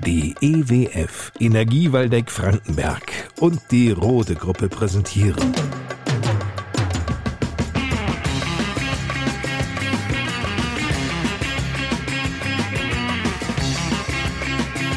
[0.00, 5.54] Die EWF Energie Waldeck Frankenberg und die Rode Gruppe präsentieren.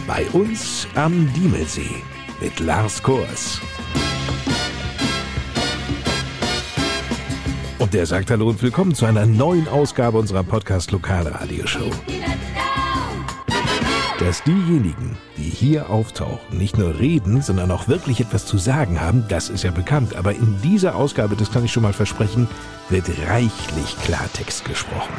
[0.07, 2.02] Bei uns am Diemelsee
[2.41, 3.62] mit Lars Kors.
[7.77, 11.91] Und der sagt Hallo und willkommen zu einer neuen Ausgabe unserer Podcast Lokalradioshow.
[14.25, 19.23] Dass diejenigen, die hier auftauchen, nicht nur reden, sondern auch wirklich etwas zu sagen haben,
[19.29, 20.16] das ist ja bekannt.
[20.16, 22.47] Aber in dieser Ausgabe, das kann ich schon mal versprechen,
[22.89, 25.13] wird reichlich Klartext gesprochen.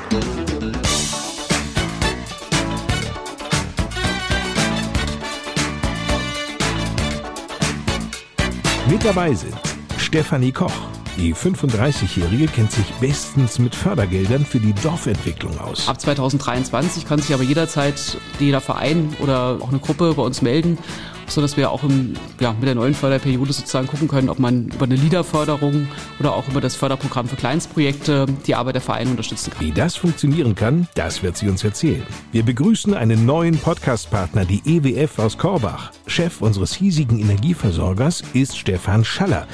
[8.90, 9.54] Mit dabei sind
[9.98, 10.95] Stefanie Koch.
[11.18, 15.88] Die 35-Jährige kennt sich bestens mit Fördergeldern für die Dorfentwicklung aus.
[15.88, 20.76] Ab 2023 kann sich aber jederzeit jeder Verein oder auch eine Gruppe bei uns melden,
[21.26, 24.84] sodass wir auch im, ja, mit der neuen Förderperiode sozusagen gucken können, ob man über
[24.84, 25.88] eine LIDA-Förderung
[26.20, 29.64] oder auch über das Förderprogramm für Kleinstprojekte die Arbeit der Vereine unterstützen kann.
[29.64, 32.02] Wie das funktionieren kann, das wird sie uns erzählen.
[32.32, 35.92] Wir begrüßen einen neuen Podcast-Partner, die EWF aus Korbach.
[36.06, 39.46] Chef unseres hiesigen Energieversorgers ist Stefan Schaller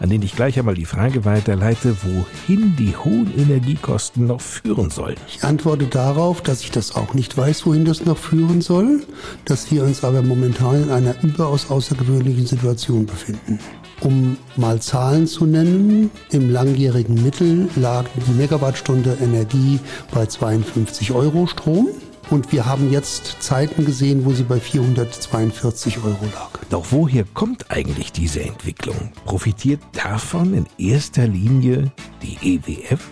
[0.00, 5.16] an den ich gleich einmal die Frage weiterleite, wohin die hohen Energiekosten noch führen sollen.
[5.28, 9.02] Ich antworte darauf, dass ich das auch nicht weiß, wohin das noch führen soll,
[9.44, 13.60] dass wir uns aber momentan in einer überaus außergewöhnlichen Situation befinden.
[14.00, 19.78] Um mal Zahlen zu nennen, im langjährigen Mittel lag die Megawattstunde Energie
[20.10, 21.88] bei 52 Euro Strom.
[22.28, 26.50] Und wir haben jetzt Zeiten gesehen, wo sie bei 442 Euro lag.
[26.68, 29.12] Doch woher kommt eigentlich diese Entwicklung?
[29.24, 31.90] Profitiert davon in erster Linie
[32.22, 33.08] die EWF?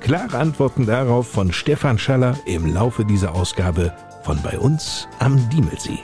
[0.00, 3.92] Klare Antworten darauf von Stefan Schaller im Laufe dieser Ausgabe
[4.24, 5.98] von bei uns am Diemelsee.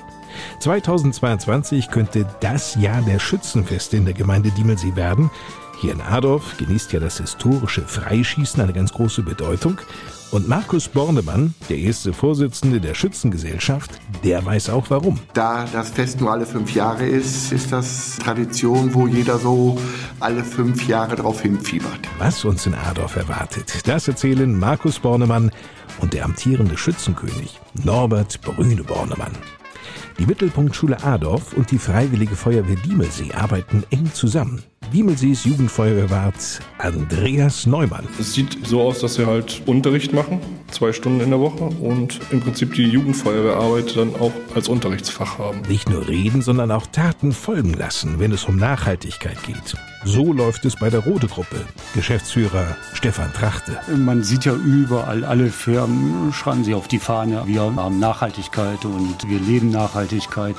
[0.61, 5.31] 2022 könnte das Jahr der Schützenfeste in der Gemeinde Diemelsee werden.
[5.81, 9.78] Hier in Adorf genießt ja das historische Freischießen eine ganz große Bedeutung.
[10.34, 13.93] Und Markus Bornemann, der erste Vorsitzende der Schützengesellschaft,
[14.25, 15.21] der weiß auch warum.
[15.33, 19.78] Da das Fest nur alle fünf Jahre ist, ist das Tradition, wo jeder so
[20.19, 22.00] alle fünf Jahre darauf hinfiebert.
[22.19, 25.53] Was uns in Adorf erwartet, das erzählen Markus Bornemann
[26.00, 29.37] und der amtierende Schützenkönig Norbert Brüne Bornemann.
[30.19, 34.65] Die Mittelpunktschule Adorf und die Freiwillige Feuerwehr Diemelsee arbeiten eng zusammen.
[34.93, 38.06] Diemelsees Jugendfeuerwehrwart Andreas Neumann.
[38.19, 40.41] Es sieht so aus, dass wir halt Unterricht machen,
[40.71, 45.62] zwei Stunden in der Woche und im Prinzip die Jugendfeuerwehrarbeit dann auch als Unterrichtsfach haben.
[45.69, 49.77] Nicht nur reden, sondern auch Taten folgen lassen, wenn es um Nachhaltigkeit geht.
[50.05, 51.65] So läuft es bei der Rode Gruppe.
[51.94, 53.78] Geschäftsführer Stefan Trachte.
[53.97, 57.43] Man sieht ja überall, alle Firmen schreiben sie auf die Fahne.
[57.47, 60.56] Wir haben Nachhaltigkeit und wir leben Nachhaltigkeit.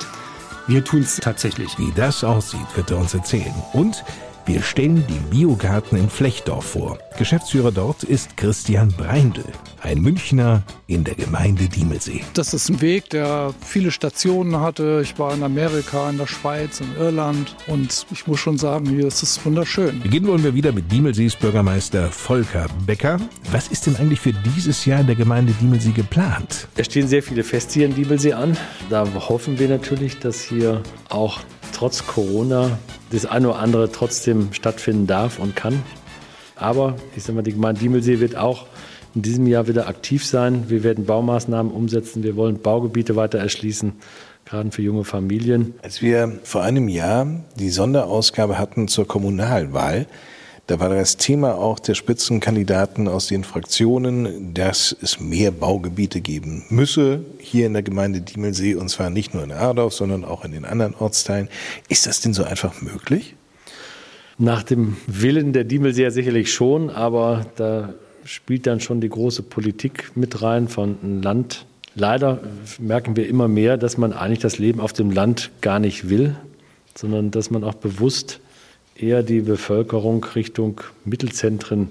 [0.68, 1.78] Wir tun es tatsächlich.
[1.78, 3.54] Wie das aussieht, wird er uns erzählen.
[3.72, 4.04] Und
[4.46, 6.98] wir stellen die Biogarten in Flechtdorf vor.
[7.18, 9.44] Geschäftsführer dort ist Christian Breindl,
[9.82, 12.22] ein Münchner in der Gemeinde Diemelsee.
[12.34, 15.00] Das ist ein Weg, der viele Stationen hatte.
[15.02, 19.08] Ich war in Amerika, in der Schweiz, in Irland und ich muss schon sagen, hier
[19.08, 20.00] ist es wunderschön.
[20.00, 23.18] Beginnen wollen wir wieder mit Diemelsees Bürgermeister Volker Becker.
[23.50, 26.68] Was ist denn eigentlich für dieses Jahr in der Gemeinde Diemelsee geplant?
[26.76, 28.56] Es stehen sehr viele Feste hier in Diemelsee an.
[28.90, 31.40] Da hoffen wir natürlich, dass hier auch
[31.76, 32.78] trotz Corona
[33.10, 35.82] das eine oder andere trotzdem stattfinden darf und kann.
[36.56, 38.64] Aber ich sage mal, die Gemeinde Diemelsee wird auch
[39.14, 40.64] in diesem Jahr wieder aktiv sein.
[40.68, 42.22] Wir werden Baumaßnahmen umsetzen.
[42.22, 43.92] Wir wollen Baugebiete weiter erschließen,
[44.46, 45.74] gerade für junge Familien.
[45.82, 47.26] Als wir vor einem Jahr
[47.58, 50.06] die Sonderausgabe hatten zur Kommunalwahl,
[50.66, 56.64] da war das Thema auch der Spitzenkandidaten aus den Fraktionen, dass es mehr Baugebiete geben
[56.70, 60.50] müsse hier in der Gemeinde Diemelsee und zwar nicht nur in Ardorf, sondern auch in
[60.50, 61.48] den anderen Ortsteilen.
[61.88, 63.36] Ist das denn so einfach möglich?
[64.38, 67.94] Nach dem Willen der Diemelseer sicherlich schon, aber da
[68.24, 71.64] spielt dann schon die große Politik mit rein von Land.
[71.94, 72.40] Leider
[72.80, 76.34] merken wir immer mehr, dass man eigentlich das Leben auf dem Land gar nicht will,
[76.96, 78.40] sondern dass man auch bewusst
[78.98, 81.88] eher die Bevölkerung Richtung Mittelzentren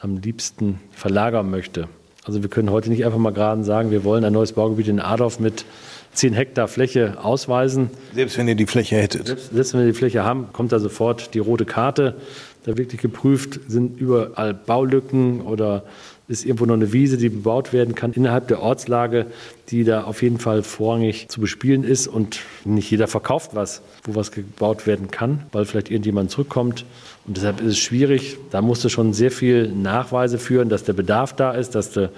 [0.00, 1.88] am liebsten verlagern möchte.
[2.24, 5.00] Also wir können heute nicht einfach mal gerade sagen, wir wollen ein neues Baugebiet in
[5.00, 5.64] Adorf mit
[6.12, 7.90] 10 Hektar Fläche ausweisen.
[8.14, 9.26] Selbst wenn ihr die Fläche hättet.
[9.26, 12.16] Selbst, selbst wenn wir die Fläche haben, kommt da sofort die rote Karte.
[12.64, 15.84] Da wirklich geprüft, sind überall Baulücken oder
[16.28, 19.26] ist irgendwo noch eine Wiese, die bebaut werden kann innerhalb der Ortslage,
[19.70, 22.06] die da auf jeden Fall vorrangig zu bespielen ist.
[22.06, 26.84] Und nicht jeder verkauft was, wo was gebaut werden kann, weil vielleicht irgendjemand zurückkommt.
[27.26, 28.36] Und deshalb ist es schwierig.
[28.50, 32.10] Da musst du schon sehr viel Nachweise führen, dass der Bedarf da ist, dass du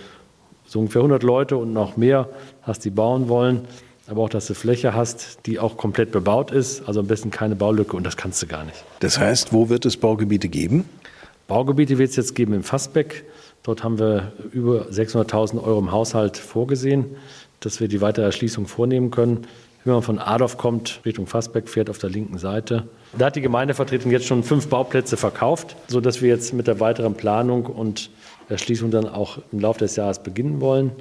[0.66, 2.28] so ungefähr 100 Leute und noch mehr
[2.62, 3.62] hast, die bauen wollen.
[4.08, 7.54] aber auch, dass du Fläche hast, die auch komplett bebaut ist, also am besten keine
[7.54, 8.84] Baulücke und das kannst du gar nicht.
[8.98, 10.84] Das heißt, wo wird es Baugebiete geben?
[11.46, 13.24] Baugebiete wird es jetzt geben im Fassbeck.
[13.62, 17.16] Dort haben wir über 600.000 Euro im Haushalt vorgesehen,
[17.60, 19.46] dass wir die weitere Erschließung vornehmen können.
[19.84, 22.84] Wenn man von Adorf kommt, Richtung Fassbeck fährt auf der linken Seite.
[23.16, 27.14] Da hat die Gemeindevertretung jetzt schon fünf Bauplätze verkauft, sodass wir jetzt mit der weiteren
[27.14, 28.10] Planung und
[28.48, 30.92] Erschließung dann auch im Laufe des Jahres beginnen wollen.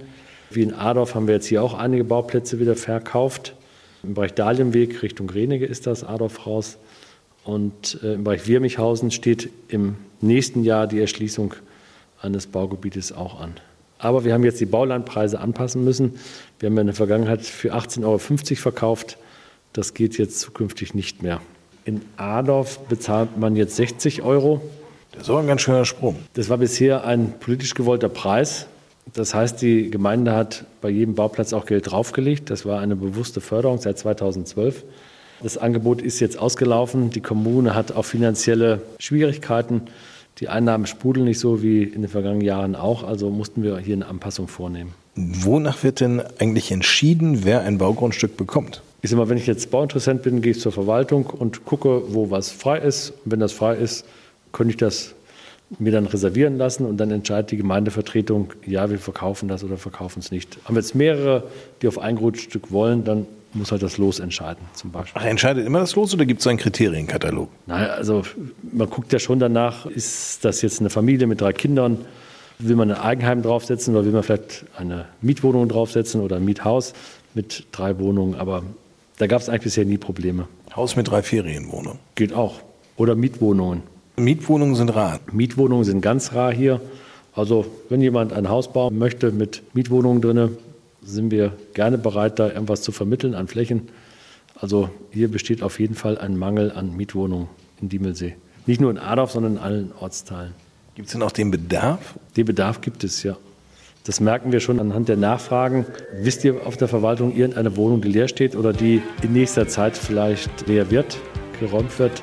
[0.50, 3.54] Wie in Adorf haben wir jetzt hier auch einige Bauplätze wieder verkauft.
[4.04, 6.78] Im Bereich Dahlienweg Richtung Renige ist das Adorf raus.
[7.44, 11.54] Und äh, im Bereich Wirmichhausen steht im nächsten Jahr die Erschließung
[12.22, 13.56] eines Baugebietes auch an.
[13.98, 16.20] Aber wir haben jetzt die Baulandpreise anpassen müssen.
[16.60, 18.18] Wir haben ja in der Vergangenheit für 18,50 Euro
[18.62, 19.18] verkauft.
[19.74, 21.42] Das geht jetzt zukünftig nicht mehr.
[21.86, 24.62] In Adorf bezahlt man jetzt 60 Euro.
[25.12, 26.16] Das aber ein ganz schöner Sprung.
[26.34, 28.68] Das war bisher ein politisch gewollter Preis.
[29.14, 32.50] Das heißt, die Gemeinde hat bei jedem Bauplatz auch Geld draufgelegt.
[32.50, 34.84] Das war eine bewusste Förderung seit 2012.
[35.42, 37.10] Das Angebot ist jetzt ausgelaufen.
[37.10, 39.84] Die Kommune hat auch finanzielle Schwierigkeiten.
[40.40, 43.04] Die Einnahmen sprudeln nicht so wie in den vergangenen Jahren auch.
[43.04, 44.94] Also mussten wir hier eine Anpassung vornehmen.
[45.16, 48.82] Wonach wird denn eigentlich entschieden, wer ein Baugrundstück bekommt?
[49.02, 52.32] Ich sage mal, wenn ich jetzt Bauinteressent bin, gehe ich zur Verwaltung und gucke, wo
[52.32, 53.12] was frei ist.
[53.26, 54.06] Und wenn das frei ist,
[54.54, 55.14] könnte ich das
[55.78, 60.20] mir dann reservieren lassen und dann entscheidet die Gemeindevertretung, ja, wir verkaufen das oder verkaufen
[60.20, 60.58] es nicht.
[60.64, 61.44] Haben wir jetzt mehrere,
[61.82, 65.22] die auf ein Grundstück wollen, dann muss halt das Los entscheiden, zum Beispiel.
[65.22, 67.50] Ach, entscheidet immer das Los oder gibt es einen Kriterienkatalog?
[67.66, 68.24] Nein, also
[68.72, 72.06] man guckt ja schon danach, ist das jetzt eine Familie mit drei Kindern?
[72.60, 76.94] Will man ein Eigenheim draufsetzen oder will man vielleicht eine Mietwohnung draufsetzen oder ein Miethaus
[77.34, 78.36] mit drei Wohnungen?
[78.36, 78.64] Aber
[79.18, 80.48] da gab es eigentlich bisher nie Probleme.
[80.76, 82.00] Haus mit drei Ferienwohnungen?
[82.16, 82.56] Geht auch.
[82.98, 83.84] Oder Mietwohnungen.
[84.18, 85.20] Mietwohnungen sind rar.
[85.32, 86.82] Mietwohnungen sind ganz rar hier.
[87.34, 90.58] Also wenn jemand ein Haus bauen möchte mit Mietwohnungen drin,
[91.02, 93.90] sind wir gerne bereit, da irgendwas zu vermitteln an Flächen.
[94.60, 97.48] Also hier besteht auf jeden Fall ein Mangel an Mietwohnungen
[97.82, 98.36] in Diemelsee.
[98.66, 100.54] Nicht nur in Adorf, sondern in allen Ortsteilen.
[100.96, 102.16] Gibt es denn auch den Bedarf?
[102.36, 103.38] Den Bedarf gibt es, ja.
[104.04, 105.86] Das merken wir schon anhand der Nachfragen.
[106.14, 109.98] Wisst ihr auf der Verwaltung irgendeine Wohnung, die leer steht oder die in nächster Zeit
[109.98, 111.18] vielleicht leer wird,
[111.60, 112.22] geräumt wird,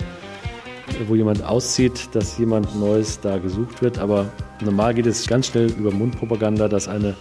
[1.06, 3.98] wo jemand auszieht, dass jemand Neues da gesucht wird?
[3.98, 4.26] Aber
[4.64, 7.14] normal geht es ganz schnell über Mundpropaganda, dass eine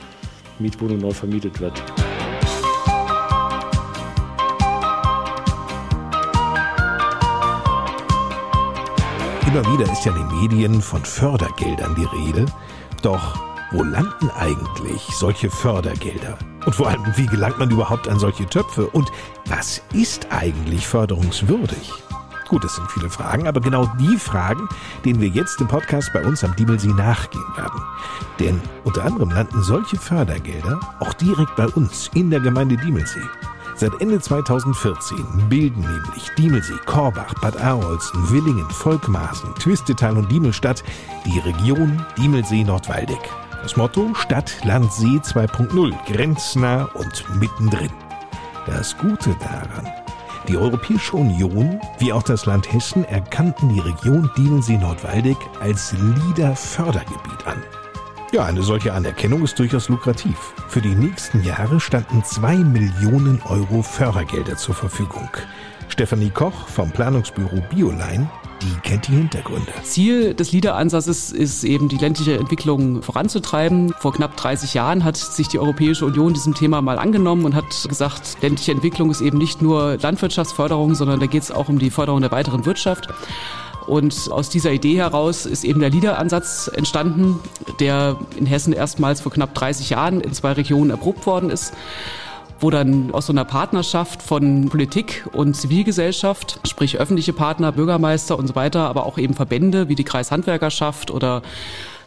[0.59, 1.81] Mietwohnung neu vermietet wird.
[9.47, 12.45] Immer wieder ist ja in den Medien von Fördergeldern die Rede.
[13.01, 13.39] Doch
[13.71, 16.37] wo landen eigentlich solche Fördergelder?
[16.65, 18.87] Und vor allem, wie gelangt man überhaupt an solche Töpfe?
[18.87, 19.11] Und
[19.45, 22.04] was ist eigentlich förderungswürdig?
[22.47, 24.69] Gut, das sind viele Fragen, aber genau die Fragen,
[25.03, 27.81] denen wir jetzt im Podcast bei uns am Diemelsee nachgehen werden.
[28.39, 33.23] Denn unter anderem landen solche Fördergelder auch direkt bei uns in der Gemeinde Diemelsee.
[33.77, 40.83] Seit Ende 2014 bilden nämlich Diemelsee, Korbach, Bad Arolsen, Willingen, Volkmaßen, Twistetal und Diemelstadt
[41.25, 43.29] die Region Diemelsee-Nordwaldeck.
[43.63, 47.91] Das Motto Stadt, Land, See 2.0, grenznah und mittendrin.
[48.65, 49.91] Das Gute daran,
[50.47, 57.61] die Europäische Union wie auch das Land Hessen erkannten die Region Diemelsee-Nordwaldeck als LEADER-Fördergebiet an.
[58.31, 60.35] Ja, eine solche Anerkennung ist durchaus lukrativ.
[60.67, 65.29] Für die nächsten Jahre standen zwei Millionen Euro Fördergelder zur Verfügung.
[65.87, 68.29] Stefanie Koch vom Planungsbüro Bioline
[68.61, 69.71] die kennt die Hintergründe.
[69.83, 73.93] Ziel des LEADER-Ansatzes ist eben, die ländliche Entwicklung voranzutreiben.
[73.99, 77.85] Vor knapp 30 Jahren hat sich die Europäische Union diesem Thema mal angenommen und hat
[77.87, 81.89] gesagt, ländliche Entwicklung ist eben nicht nur Landwirtschaftsförderung, sondern da geht es auch um die
[81.89, 83.07] Förderung der weiteren Wirtschaft.
[83.87, 87.39] Und aus dieser Idee heraus ist eben der LEADER-Ansatz entstanden,
[87.79, 91.73] der in Hessen erstmals vor knapp 30 Jahren in zwei Regionen erprobt worden ist
[92.59, 98.47] wo dann aus so einer Partnerschaft von Politik und Zivilgesellschaft, sprich öffentliche Partner, Bürgermeister und
[98.47, 101.41] so weiter, aber auch eben Verbände wie die Kreishandwerkerschaft oder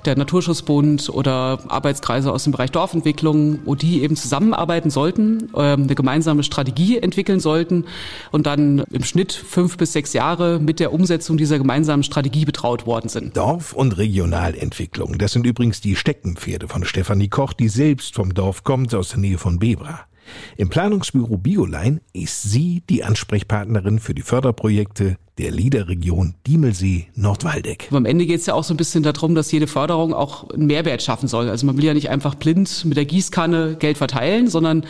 [0.05, 5.95] der Naturschutzbund oder Arbeitskreise aus dem Bereich Dorfentwicklung, wo die eben zusammenarbeiten sollten, ähm, eine
[5.95, 7.85] gemeinsame Strategie entwickeln sollten
[8.31, 12.87] und dann im Schnitt fünf bis sechs Jahre mit der Umsetzung dieser gemeinsamen Strategie betraut
[12.87, 13.37] worden sind.
[13.37, 18.65] Dorf- und Regionalentwicklung, das sind übrigens die Steckenpferde von Stefanie Koch, die selbst vom Dorf
[18.65, 20.01] kommt, aus der Nähe von Bebra.
[20.57, 27.89] Im Planungsbüro Bioline ist sie die Ansprechpartnerin für die Förderprojekte der Liederregion Diemelsee-Nordwaldeck.
[27.93, 30.67] Am Ende geht es ja auch so ein bisschen darum, dass jede Förderung auch einen
[30.67, 31.49] Mehrwert schaffen soll.
[31.49, 34.85] Also man will ja nicht einfach blind mit der Gießkanne Geld verteilen, sondern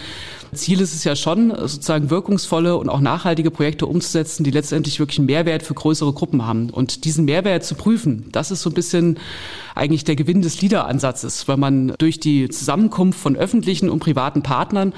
[0.55, 5.19] Ziel ist es ja schon, sozusagen wirkungsvolle und auch nachhaltige Projekte umzusetzen, die letztendlich wirklich
[5.19, 6.71] einen Mehrwert für größere Gruppen haben.
[6.71, 9.19] Und diesen Mehrwert zu prüfen, das ist so ein bisschen
[9.75, 14.95] eigentlich der Gewinn des LIDA-Ansatzes, weil man durch die Zusammenkunft von öffentlichen und privaten Partnern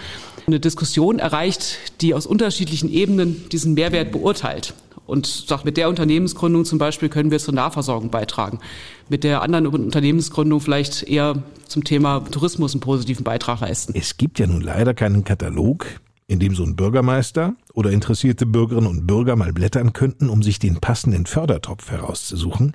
[0.47, 4.75] eine Diskussion erreicht, die aus unterschiedlichen Ebenen diesen Mehrwert beurteilt
[5.10, 8.60] und sagt, mit der Unternehmensgründung zum Beispiel können wir zur Nahversorgung beitragen.
[9.08, 13.92] Mit der anderen Unternehmensgründung vielleicht eher zum Thema Tourismus einen positiven Beitrag leisten.
[13.94, 15.86] Es gibt ja nun leider keinen Katalog,
[16.26, 20.58] in dem so ein Bürgermeister oder interessierte Bürgerinnen und Bürger mal blättern könnten, um sich
[20.60, 22.72] den passenden Fördertopf herauszusuchen.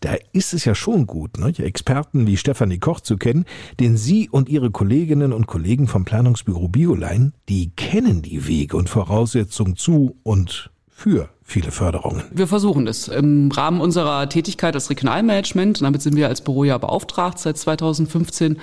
[0.00, 3.44] Da ist es ja schon gut, ne, Experten wie Stefanie Koch zu kennen,
[3.80, 8.88] denn Sie und Ihre Kolleginnen und Kollegen vom Planungsbüro Bioline, die kennen die Wege und
[8.88, 12.24] Voraussetzungen zu und für viele Förderungen.
[12.30, 13.08] Wir versuchen es.
[13.08, 18.58] Im Rahmen unserer Tätigkeit als Regionalmanagement, damit sind wir als Büro ja beauftragt seit 2015,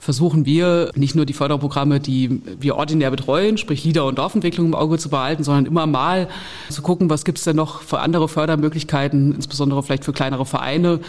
[0.00, 4.74] versuchen wir nicht nur die Förderprogramme, die wir ordinär betreuen, sprich Lieder- und Dorfentwicklung im
[4.74, 6.28] Auge zu behalten, sondern immer mal
[6.68, 11.00] zu gucken, was gibt es denn noch für andere Fördermöglichkeiten, insbesondere vielleicht für kleinere Vereine.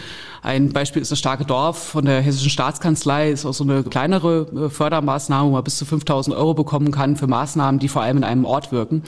[0.42, 4.46] Ein Beispiel ist das Starke Dorf von der Hessischen Staatskanzlei, ist auch so eine kleinere
[4.66, 8.18] äh, Fördermaßnahme, wo man bis zu 5000 Euro bekommen kann für Maßnahmen, die vor allem
[8.18, 9.02] in einem Ort wirken.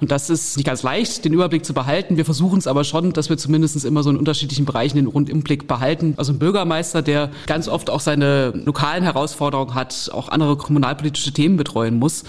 [0.00, 2.16] Und das ist nicht ganz leicht, den Überblick zu behalten.
[2.16, 5.68] Wir versuchen es aber schon, dass wir zumindest immer so in unterschiedlichen Bereichen den Rundumblick
[5.68, 6.14] behalten.
[6.16, 11.56] Also ein Bürgermeister, der ganz oft auch seine lokalen Herausforderungen hat, auch andere kommunalpolitische Themen
[11.56, 12.24] betreuen muss,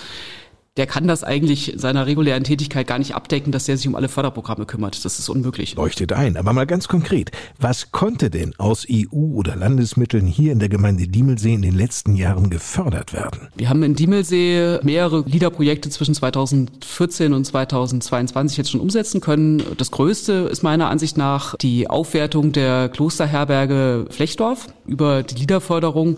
[0.77, 3.95] der kann das eigentlich in seiner regulären Tätigkeit gar nicht abdecken, dass der sich um
[3.95, 5.05] alle Förderprogramme kümmert.
[5.05, 5.75] Das ist unmöglich.
[5.75, 6.35] Leuchtet ein.
[6.35, 7.31] Aber mal ganz konkret.
[7.57, 12.15] Was konnte denn aus EU- oder Landesmitteln hier in der Gemeinde Diemelsee in den letzten
[12.17, 13.47] Jahren gefördert werden?
[13.55, 19.63] Wir haben in Diemelsee mehrere LIDA-Projekte zwischen 2014 und 2022 jetzt schon umsetzen können.
[19.77, 26.17] Das größte ist meiner Ansicht nach die Aufwertung der Klosterherberge Flechdorf über die LIDA-Förderung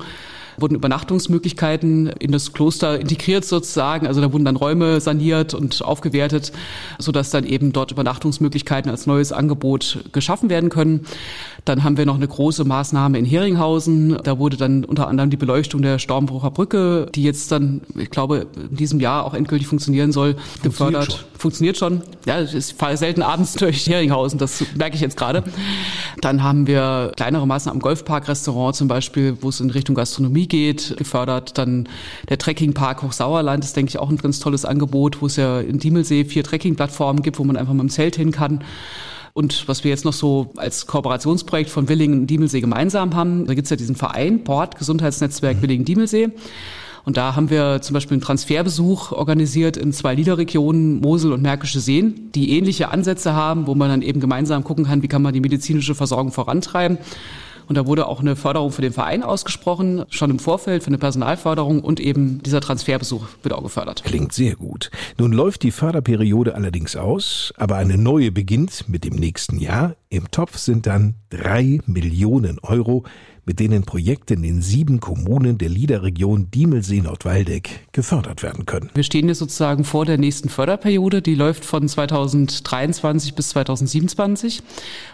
[0.57, 4.07] wurden Übernachtungsmöglichkeiten in das Kloster integriert sozusagen.
[4.07, 6.51] Also da wurden dann Räume saniert und aufgewertet,
[6.99, 11.05] sodass dann eben dort Übernachtungsmöglichkeiten als neues Angebot geschaffen werden können.
[11.65, 14.17] Dann haben wir noch eine große Maßnahme in Heringhausen.
[14.23, 18.47] Da wurde dann unter anderem die Beleuchtung der Stormbrucher Brücke, die jetzt dann, ich glaube,
[18.69, 21.27] in diesem Jahr auch endgültig funktionieren soll, gefördert.
[21.37, 21.77] Funktioniert schon.
[21.77, 22.01] Funktioniert schon.
[22.25, 25.43] Ja, ich fahre selten abends durch Heringhausen, das merke ich jetzt gerade.
[26.21, 30.95] Dann haben wir kleinere Maßnahmen im Golfpark-Restaurant zum Beispiel, wo es in Richtung Gastronomie geht,
[30.97, 31.57] gefördert.
[31.57, 31.87] Dann
[32.29, 35.79] der Trekkingpark Hochsauerland ist, denke ich, auch ein ganz tolles Angebot, wo es ja in
[35.79, 38.63] Diemelsee vier Trekkingplattformen gibt, wo man einfach mit dem Zelt hin kann.
[39.33, 43.53] Und was wir jetzt noch so als Kooperationsprojekt von Willingen und Diemelsee gemeinsam haben, da
[43.53, 46.29] gibt es ja diesen Verein, Port Gesundheitsnetzwerk Willingen-Diemelsee.
[47.07, 51.79] Und da haben wir zum Beispiel einen Transferbesuch organisiert in zwei Liederregionen, Mosel und Märkische
[51.79, 55.33] Seen, die ähnliche Ansätze haben, wo man dann eben gemeinsam gucken kann, wie kann man
[55.33, 56.97] die medizinische Versorgung vorantreiben.
[57.67, 60.97] Und da wurde auch eine Förderung für den Verein ausgesprochen, schon im Vorfeld für eine
[60.97, 64.03] Personalförderung und eben dieser Transferbesuch wird auch gefördert.
[64.03, 64.89] Klingt sehr gut.
[65.17, 69.95] Nun läuft die Förderperiode allerdings aus, aber eine neue beginnt mit dem nächsten Jahr.
[70.09, 73.03] Im Topf sind dann drei Millionen Euro
[73.47, 78.89] mit denen Projekte in den sieben Kommunen der Liederregion Diemelsee-Nordwaldeck gefördert werden können.
[78.93, 84.61] Wir stehen jetzt sozusagen vor der nächsten Förderperiode, die läuft von 2023 bis 2027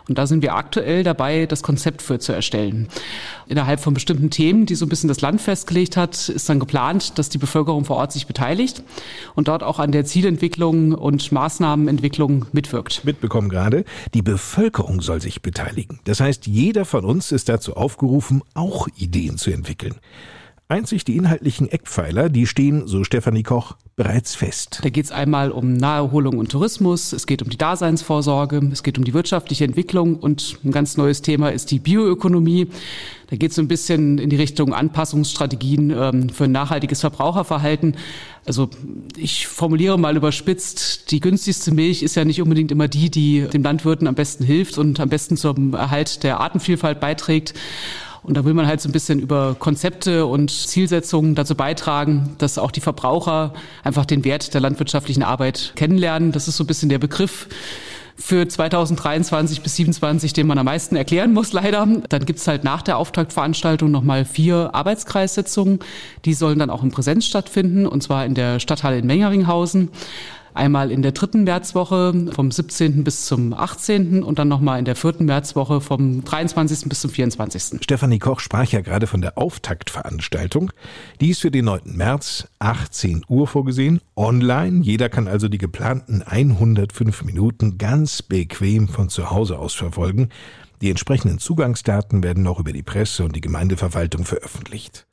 [0.09, 2.87] und da sind wir aktuell dabei, das Konzept für zu erstellen.
[3.47, 7.19] Innerhalb von bestimmten Themen, die so ein bisschen das Land festgelegt hat, ist dann geplant,
[7.19, 8.83] dass die Bevölkerung vor Ort sich beteiligt
[9.35, 13.05] und dort auch an der Zielentwicklung und Maßnahmenentwicklung mitwirkt.
[13.05, 13.85] Mitbekommen gerade,
[14.15, 15.99] die Bevölkerung soll sich beteiligen.
[16.05, 19.95] Das heißt, jeder von uns ist dazu aufgerufen, aufgerufen, auch Ideen zu entwickeln.
[20.69, 24.79] Einzig die inhaltlichen Eckpfeiler, die stehen, so Stefanie Koch, bereits fest.
[24.81, 28.97] Da geht es einmal um Naherholung und Tourismus, es geht um die Daseinsvorsorge, es geht
[28.97, 32.69] um die wirtschaftliche Entwicklung und ein ganz neues Thema ist die Bioökonomie.
[33.29, 37.97] Da geht es ein bisschen in die Richtung Anpassungsstrategien ähm, für ein nachhaltiges Verbraucherverhalten.
[38.45, 38.69] Also
[39.17, 43.63] ich formuliere mal überspitzt, die günstigste Milch ist ja nicht unbedingt immer die, die dem
[43.63, 47.53] Landwirten am besten hilft und am besten zum Erhalt der Artenvielfalt beiträgt.
[48.23, 52.57] Und da will man halt so ein bisschen über Konzepte und Zielsetzungen dazu beitragen, dass
[52.57, 53.53] auch die Verbraucher
[53.83, 56.31] einfach den Wert der landwirtschaftlichen Arbeit kennenlernen.
[56.31, 57.47] Das ist so ein bisschen der Begriff
[58.15, 61.87] für 2023 bis 2027, den man am meisten erklären muss, leider.
[62.09, 65.79] Dann gibt's halt nach der Auftaktveranstaltung nochmal vier Arbeitskreissitzungen.
[66.25, 69.89] Die sollen dann auch in Präsenz stattfinden, und zwar in der Stadthalle in Mengeringhausen.
[70.53, 73.03] Einmal in der dritten Märzwoche vom 17.
[73.03, 74.24] bis zum 18.
[74.24, 76.88] und dann nochmal in der vierten Märzwoche vom 23.
[76.88, 77.83] bis zum 24.
[77.83, 80.72] Stefanie Koch sprach ja gerade von der Auftaktveranstaltung.
[81.22, 81.81] Die ist für den 9.
[81.86, 84.83] März 18 Uhr vorgesehen, online.
[84.83, 90.29] Jeder kann also die geplanten 105 Minuten ganz bequem von zu Hause aus verfolgen.
[90.81, 95.07] Die entsprechenden Zugangsdaten werden noch über die Presse und die Gemeindeverwaltung veröffentlicht.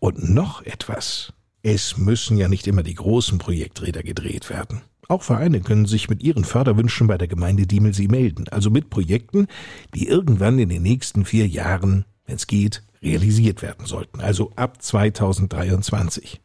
[0.00, 1.32] Und noch etwas.
[1.64, 4.82] Es müssen ja nicht immer die großen Projekträder gedreht werden.
[5.06, 9.46] Auch Vereine können sich mit ihren Förderwünschen bei der Gemeinde Diemelsee melden, also mit Projekten,
[9.94, 14.82] die irgendwann in den nächsten vier Jahren, wenn es geht, realisiert werden sollten, also ab
[14.82, 16.40] 2023.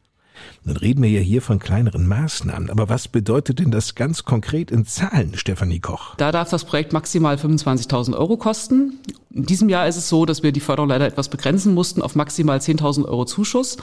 [0.64, 4.70] Nun reden wir ja hier von kleineren Maßnahmen, aber was bedeutet denn das ganz konkret
[4.70, 6.14] in Zahlen, Stefanie Koch?
[6.18, 9.00] Da darf das Projekt maximal 25.000 Euro kosten.
[9.32, 12.14] In diesem Jahr ist es so, dass wir die Förderung leider etwas begrenzen mussten auf
[12.14, 13.78] maximal 10.000 Euro Zuschuss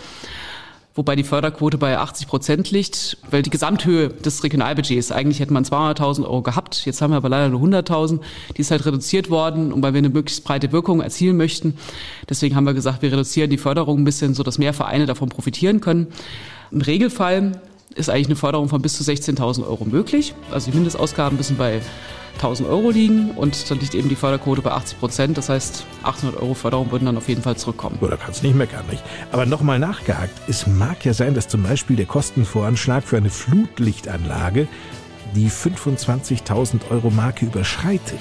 [0.94, 5.64] wobei die Förderquote bei 80 Prozent liegt, weil die Gesamthöhe des Regionalbudgets, eigentlich hätte man
[5.64, 8.20] 200.000 Euro gehabt, jetzt haben wir aber leider nur 100.000,
[8.56, 11.76] die ist halt reduziert worden und weil wir eine möglichst breite Wirkung erzielen möchten,
[12.28, 15.28] deswegen haben wir gesagt, wir reduzieren die Förderung ein bisschen, so dass mehr Vereine davon
[15.28, 16.08] profitieren können.
[16.70, 17.60] Im Regelfall
[17.94, 21.80] ist eigentlich eine Förderung von bis zu 16.000 Euro möglich, also die Mindestausgaben müssen bei
[22.34, 25.38] 1000 Euro liegen und dann liegt eben die Förderquote bei 80 Prozent.
[25.38, 27.98] Das heißt, 800 Euro Förderung würden dann auf jeden Fall zurückkommen.
[28.00, 29.02] Oder kannst nicht meckern, nicht?
[29.32, 30.48] Aber nochmal nachgehakt.
[30.48, 34.68] Es mag ja sein, dass zum Beispiel der Kostenvoranschlag für eine Flutlichtanlage
[35.34, 38.18] die 25.000 Euro Marke überschreitet.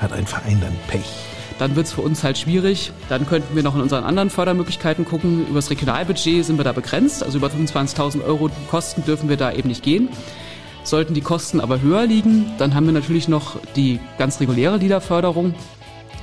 [0.00, 1.34] Hat ein Verein dann Pech?
[1.58, 2.92] dann wird es für uns halt schwierig.
[3.08, 5.46] Dann könnten wir noch in unseren anderen Fördermöglichkeiten gucken.
[5.46, 7.22] Über das Regionalbudget sind wir da begrenzt.
[7.22, 10.08] Also über 25.000 Euro Kosten dürfen wir da eben nicht gehen.
[10.84, 15.54] Sollten die Kosten aber höher liegen, dann haben wir natürlich noch die ganz reguläre Liederförderung.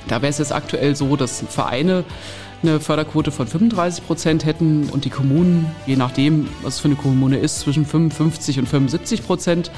[0.08, 2.04] Da wäre es jetzt aktuell so, dass Vereine
[2.62, 6.96] eine Förderquote von 35 Prozent hätten und die Kommunen, je nachdem, was es für eine
[6.96, 9.70] Kommune ist, zwischen 55 und 75 Prozent.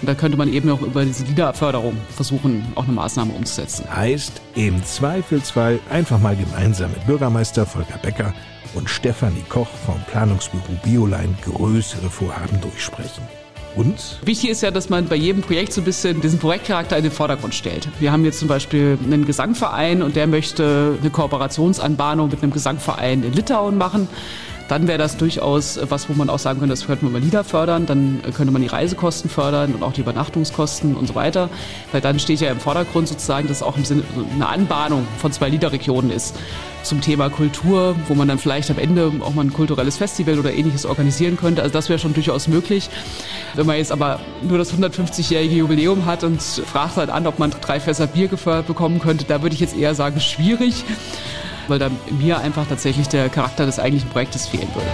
[0.00, 3.84] Und da könnte man eben auch über diese Liederförderung versuchen, auch eine Maßnahme umzusetzen.
[3.94, 8.34] Heißt, im Zweifelsfall einfach mal gemeinsam mit Bürgermeister Volker Becker
[8.74, 13.22] und Stefanie Koch vom Planungsbüro Bioline größere Vorhaben durchsprechen.
[13.76, 14.18] Und?
[14.24, 17.12] Wichtig ist ja, dass man bei jedem Projekt so ein bisschen diesen Projektcharakter in den
[17.12, 17.88] Vordergrund stellt.
[17.98, 23.24] Wir haben jetzt zum Beispiel einen Gesangverein und der möchte eine Kooperationsanbahnung mit einem Gesangverein
[23.24, 24.08] in Litauen machen
[24.68, 27.44] dann wäre das durchaus was, wo man auch sagen könnte, das könnte man mal Lieder
[27.44, 31.50] fördern, dann könnte man die Reisekosten fördern und auch die Übernachtungskosten und so weiter,
[31.92, 34.02] weil dann steht ja im Vordergrund sozusagen, dass auch im Sinne
[34.34, 36.36] eine Anbahnung von zwei Liederregionen ist
[36.84, 40.52] zum Thema Kultur, wo man dann vielleicht am Ende auch mal ein kulturelles Festival oder
[40.52, 41.62] ähnliches organisieren könnte.
[41.62, 42.90] Also das wäre schon durchaus möglich.
[43.54, 47.50] Wenn man jetzt aber nur das 150-jährige Jubiläum hat und fragt halt an, ob man
[47.50, 50.84] drei Fässer Bier gefördert bekommen könnte, da würde ich jetzt eher sagen, schwierig
[51.68, 54.88] weil da mir einfach tatsächlich der Charakter des eigentlichen Projektes fehlen würde.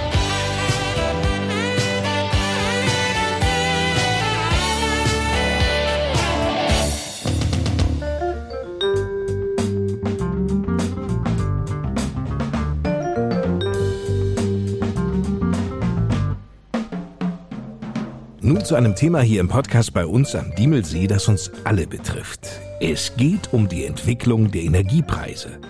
[18.42, 22.48] Nun zu einem Thema hier im Podcast bei uns am Diemelsee, das uns alle betrifft.
[22.80, 25.60] Es geht um die Entwicklung der Energiepreise.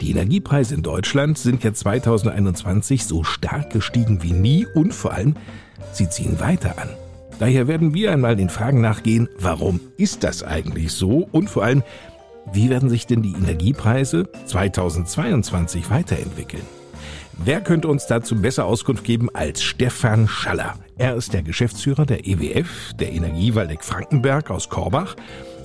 [0.00, 5.34] Die Energiepreise in Deutschland sind ja 2021 so stark gestiegen wie nie und vor allem,
[5.92, 6.88] sie ziehen weiter an.
[7.38, 11.82] Daher werden wir einmal den Fragen nachgehen, warum ist das eigentlich so und vor allem,
[12.52, 16.62] wie werden sich denn die Energiepreise 2022 weiterentwickeln?
[17.42, 20.74] Wer könnte uns dazu besser Auskunft geben als Stefan Schaller?
[20.98, 25.16] Er ist der Geschäftsführer der EWF, der Energiewaldeck Frankenberg aus Korbach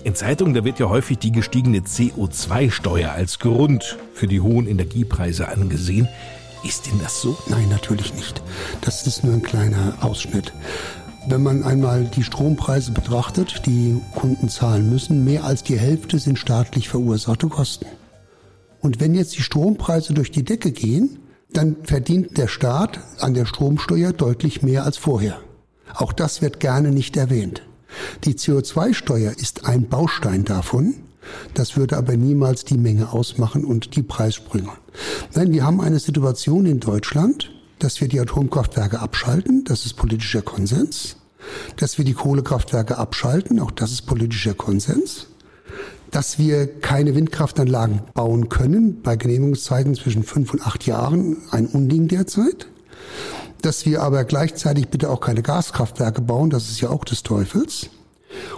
[0.06, 5.48] in Zeitungen, da wird ja häufig die gestiegene CO2-Steuer als Grund für die hohen Energiepreise
[5.48, 6.08] angesehen.
[6.64, 7.36] Ist denn das so?
[7.48, 8.40] Nein, natürlich nicht.
[8.82, 10.54] Das ist nur ein kleiner Ausschnitt.
[11.28, 16.38] Wenn man einmal die Strompreise betrachtet, die Kunden zahlen müssen, mehr als die Hälfte sind
[16.38, 17.88] staatlich verursachte Kosten.
[18.82, 21.18] Und wenn jetzt die Strompreise durch die Decke gehen,
[21.52, 25.40] dann verdient der Staat an der Stromsteuer deutlich mehr als vorher.
[25.96, 27.64] Auch das wird gerne nicht erwähnt.
[28.24, 30.96] Die CO2-Steuer ist ein Baustein davon.
[31.54, 34.70] Das würde aber niemals die Menge ausmachen und die Preissprünge.
[35.34, 40.42] Nein, wir haben eine Situation in Deutschland, dass wir die Atomkraftwerke abschalten, das ist politischer
[40.42, 41.18] Konsens.
[41.78, 45.28] Dass wir die Kohlekraftwerke abschalten, auch das ist politischer Konsens.
[46.10, 52.08] Dass wir keine Windkraftanlagen bauen können, bei Genehmigungszeiten zwischen fünf und acht Jahren, ein Unding
[52.08, 52.68] derzeit
[53.62, 57.90] dass wir aber gleichzeitig bitte auch keine Gaskraftwerke bauen, das ist ja auch des Teufels.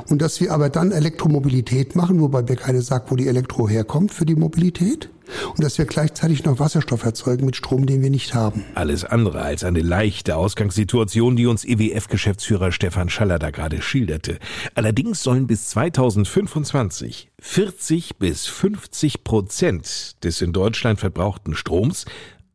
[0.09, 4.11] Und dass wir aber dann Elektromobilität machen, wobei mir keine sagt, wo die Elektro herkommt
[4.11, 5.09] für die Mobilität.
[5.49, 8.63] und dass wir gleichzeitig noch Wasserstoff erzeugen mit Strom, den wir nicht haben.
[8.75, 14.39] Alles andere als eine leichte Ausgangssituation, die uns EWF-Geschäftsführer Stefan Schaller da gerade schilderte.
[14.73, 22.05] Allerdings sollen bis 2025 40 bis 50 Prozent des in Deutschland verbrauchten Stroms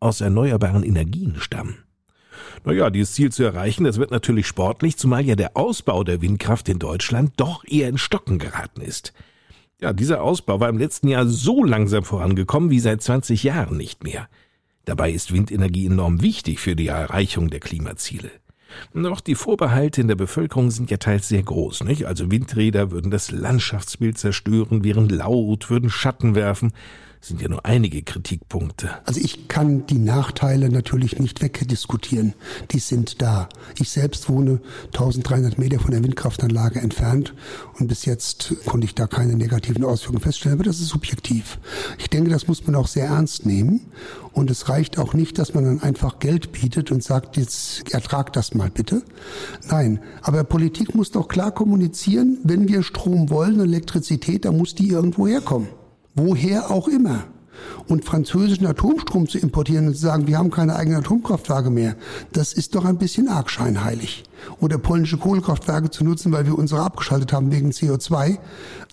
[0.01, 1.82] aus erneuerbaren Energien stammen.
[2.64, 6.68] Naja, dieses Ziel zu erreichen, das wird natürlich sportlich, zumal ja der Ausbau der Windkraft
[6.68, 9.12] in Deutschland doch eher in Stocken geraten ist.
[9.81, 14.05] Ja, dieser Ausbau war im letzten Jahr so langsam vorangekommen wie seit 20 Jahren nicht
[14.05, 14.29] mehr.
[14.85, 18.31] Dabei ist Windenergie enorm wichtig für die Erreichung der Klimaziele.
[18.94, 22.07] Doch die Vorbehalte in der Bevölkerung sind ja teils sehr groß, nicht?
[22.07, 26.72] Also Windräder würden das Landschaftsbild zerstören, wären laut, würden Schatten werfen
[27.23, 28.91] sind ja nur einige Kritikpunkte.
[29.05, 32.35] Also ich kann die Nachteile natürlich nicht wegdiskutieren.
[32.73, 33.49] Die sind da.
[33.79, 37.33] Ich selbst wohne 1300 Meter von der Windkraftanlage entfernt
[37.79, 41.59] und bis jetzt konnte ich da keine negativen Auswirkungen feststellen, aber das ist subjektiv.
[41.99, 43.93] Ich denke, das muss man auch sehr ernst nehmen
[44.33, 48.33] und es reicht auch nicht, dass man dann einfach Geld bietet und sagt, jetzt ertrag
[48.33, 49.05] das mal bitte.
[49.69, 54.89] Nein, aber Politik muss doch klar kommunizieren, wenn wir Strom wollen, Elektrizität, dann muss die
[54.89, 55.69] irgendwo herkommen
[56.14, 57.25] woher auch immer.
[57.87, 61.96] Und französischen Atomstrom zu importieren und zu sagen, wir haben keine eigenen Atomkraftwerke mehr,
[62.33, 64.25] das ist doch ein bisschen arg scheinheilig.
[64.61, 68.38] Oder polnische Kohlekraftwerke zu nutzen, weil wir unsere abgeschaltet haben wegen CO2.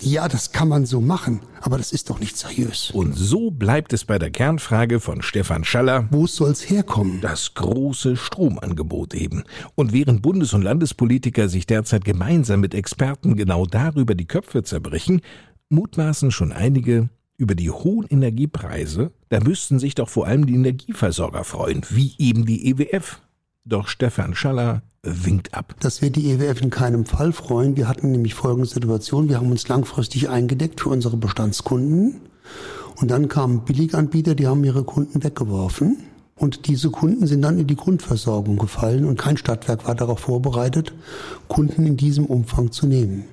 [0.02, 2.92] Ja, das kann man so machen, aber das ist doch nicht seriös.
[2.92, 6.08] Und so bleibt es bei der Kernfrage von Stefan Schaller.
[6.12, 7.22] Wo soll's herkommen?
[7.22, 9.44] Das große Stromangebot eben.
[9.74, 15.22] Und während Bundes- und Landespolitiker sich derzeit gemeinsam mit Experten genau darüber die Köpfe zerbrechen,
[15.70, 21.44] mutmaßen schon einige über die hohen Energiepreise, da müssten sich doch vor allem die Energieversorger
[21.44, 23.22] freuen, wie eben die EWF.
[23.64, 25.76] Doch Stefan Schaller winkt ab.
[25.80, 27.78] Das wird die EWF in keinem Fall freuen.
[27.78, 29.30] Wir hatten nämlich folgende Situation.
[29.30, 32.22] Wir haben uns langfristig eingedeckt für unsere Bestandskunden.
[32.98, 35.98] Und dann kamen Billiganbieter, die haben ihre Kunden weggeworfen.
[36.36, 40.94] Und diese Kunden sind dann in die Grundversorgung gefallen und kein Stadtwerk war darauf vorbereitet,
[41.50, 43.26] Kunden in diesem Umfang zu nehmen.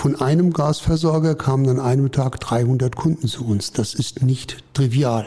[0.00, 3.72] Von einem Gasversorger kamen an einem Tag 300 Kunden zu uns.
[3.72, 5.26] Das ist nicht trivial.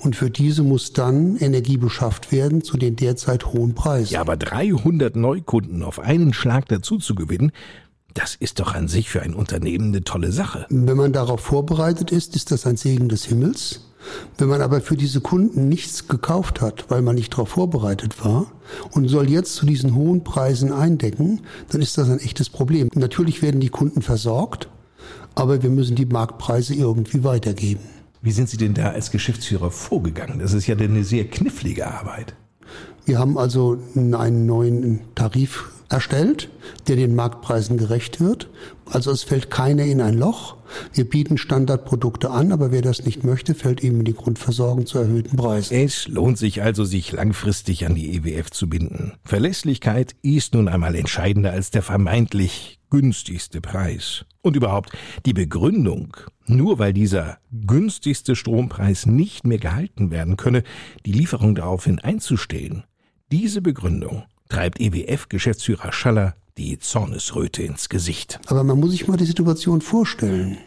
[0.00, 4.14] Und für diese muss dann Energie beschafft werden zu den derzeit hohen Preisen.
[4.14, 7.52] Ja, aber 300 Neukunden auf einen Schlag dazu zu gewinnen,
[8.14, 10.64] das ist doch an sich für ein Unternehmen eine tolle Sache.
[10.70, 13.87] Wenn man darauf vorbereitet ist, ist das ein Segen des Himmels.
[14.36, 18.46] Wenn man aber für diese Kunden nichts gekauft hat, weil man nicht darauf vorbereitet war
[18.92, 22.88] und soll jetzt zu diesen hohen Preisen eindecken, dann ist das ein echtes Problem.
[22.94, 24.68] Natürlich werden die Kunden versorgt,
[25.34, 27.80] aber wir müssen die Marktpreise irgendwie weitergeben.
[28.22, 30.40] Wie sind Sie denn da als Geschäftsführer vorgegangen?
[30.40, 32.34] Das ist ja eine sehr knifflige Arbeit.
[33.04, 36.48] Wir haben also einen neuen Tarif erstellt,
[36.86, 38.48] der den Marktpreisen gerecht wird.
[38.86, 40.56] Also es fällt keiner in ein Loch.
[40.92, 44.98] Wir bieten Standardprodukte an, aber wer das nicht möchte, fällt eben in die Grundversorgung zu
[44.98, 45.74] erhöhten Preisen.
[45.74, 49.14] Es lohnt sich also, sich langfristig an die EWF zu binden.
[49.24, 54.24] Verlässlichkeit ist nun einmal entscheidender als der vermeintlich günstigste Preis.
[54.40, 54.92] Und überhaupt
[55.26, 60.62] die Begründung, nur weil dieser günstigste Strompreis nicht mehr gehalten werden könne,
[61.04, 62.84] die Lieferung daraufhin einzustellen.
[63.30, 68.40] Diese Begründung treibt EWF-Geschäftsführer Schaller die Zornesröte ins Gesicht.
[68.46, 70.58] Aber man muss sich mal die Situation vorstellen.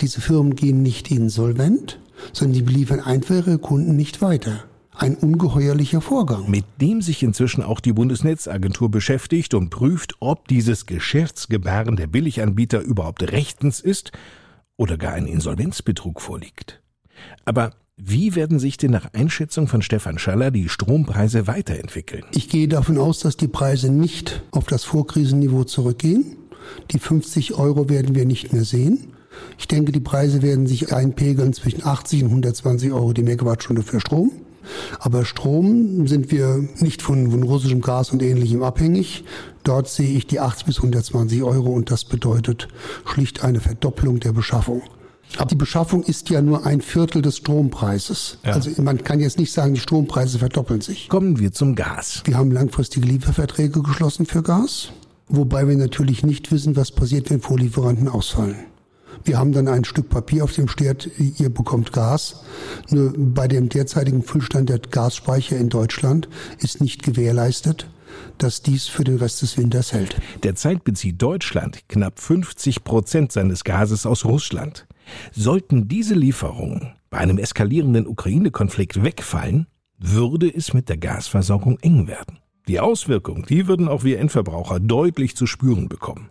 [0.00, 1.98] Diese Firmen gehen nicht insolvent,
[2.32, 4.64] sondern die beliefern einfach ihre Kunden nicht weiter.
[4.96, 6.48] Ein ungeheuerlicher Vorgang.
[6.48, 12.80] Mit dem sich inzwischen auch die Bundesnetzagentur beschäftigt und prüft, ob dieses Geschäftsgebaren der Billiganbieter
[12.80, 14.12] überhaupt rechtens ist
[14.76, 16.80] oder gar ein Insolvenzbetrug vorliegt.
[17.44, 22.24] Aber wie werden sich denn nach Einschätzung von Stefan Schaller die Strompreise weiterentwickeln?
[22.32, 26.36] Ich gehe davon aus, dass die Preise nicht auf das Vorkrisenniveau zurückgehen.
[26.90, 29.14] Die 50 Euro werden wir nicht mehr sehen.
[29.58, 34.00] Ich denke, die Preise werden sich einpegeln zwischen 80 und 120 Euro die Megawattstunde für
[34.00, 34.32] Strom.
[34.98, 39.24] Aber Strom sind wir nicht von, von, russischem Gas und ähnlichem abhängig.
[39.62, 42.68] Dort sehe ich die 80 bis 120 Euro und das bedeutet
[43.04, 44.82] schlicht eine Verdopplung der Beschaffung.
[45.36, 48.38] Aber die Beschaffung ist ja nur ein Viertel des Strompreises.
[48.44, 48.52] Ja.
[48.52, 51.08] Also man kann jetzt nicht sagen, die Strompreise verdoppeln sich.
[51.08, 52.22] Kommen wir zum Gas.
[52.24, 54.90] Wir haben langfristige Lieferverträge geschlossen für Gas,
[55.28, 58.56] wobei wir natürlich nicht wissen, was passiert, wenn Vorlieferanten ausfallen.
[59.24, 62.42] Wir haben dann ein Stück Papier auf dem Stert, ihr bekommt Gas.
[62.90, 67.88] Nur bei dem derzeitigen Füllstand der Gasspeicher in Deutschland ist nicht gewährleistet,
[68.36, 70.16] dass dies für den Rest des Winters hält.
[70.42, 74.86] Derzeit bezieht Deutschland knapp 50 Prozent seines Gases aus Russland.
[75.32, 79.66] Sollten diese Lieferungen bei einem eskalierenden Ukraine-Konflikt wegfallen,
[79.98, 82.38] würde es mit der Gasversorgung eng werden.
[82.66, 86.30] Die Auswirkungen, die würden auch wir Endverbraucher deutlich zu spüren bekommen.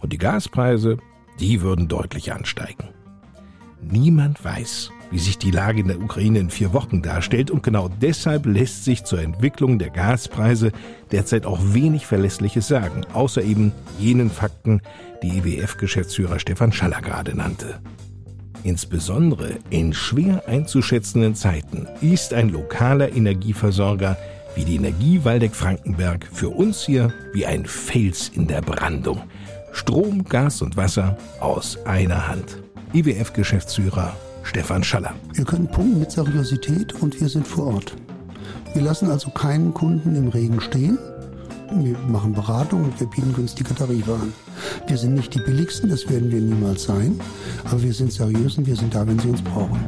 [0.00, 0.98] Und die Gaspreise,
[1.40, 2.88] die würden deutlich ansteigen.
[3.80, 7.88] Niemand weiß, wie sich die Lage in der Ukraine in vier Wochen darstellt und genau
[7.88, 10.72] deshalb lässt sich zur Entwicklung der Gaspreise
[11.12, 14.80] derzeit auch wenig Verlässliches sagen, außer eben jenen Fakten,
[15.22, 17.80] die IWF-Geschäftsführer Stefan Schaller gerade nannte.
[18.68, 24.18] Insbesondere in schwer einzuschätzenden Zeiten ist ein lokaler Energieversorger
[24.54, 29.22] wie die Energie Waldeck-Frankenberg für uns hier wie ein Fels in der Brandung.
[29.72, 32.62] Strom, Gas und Wasser aus einer Hand.
[32.92, 35.14] IWF-Geschäftsführer Stefan Schaller.
[35.32, 37.96] Wir können punkten mit Seriosität und wir sind vor Ort.
[38.74, 40.98] Wir lassen also keinen Kunden im Regen stehen.
[41.70, 44.32] Wir machen Beratung und wir bieten günstige Tarife an.
[44.86, 47.20] Wir sind nicht die billigsten, das werden wir niemals sein,
[47.64, 49.78] aber wir sind seriös und wir sind da, wenn Sie uns brauchen.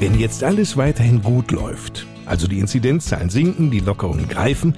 [0.00, 4.74] Wenn jetzt alles weiterhin gut läuft, also die Inzidenzzahlen sinken, die Lockerungen greifen,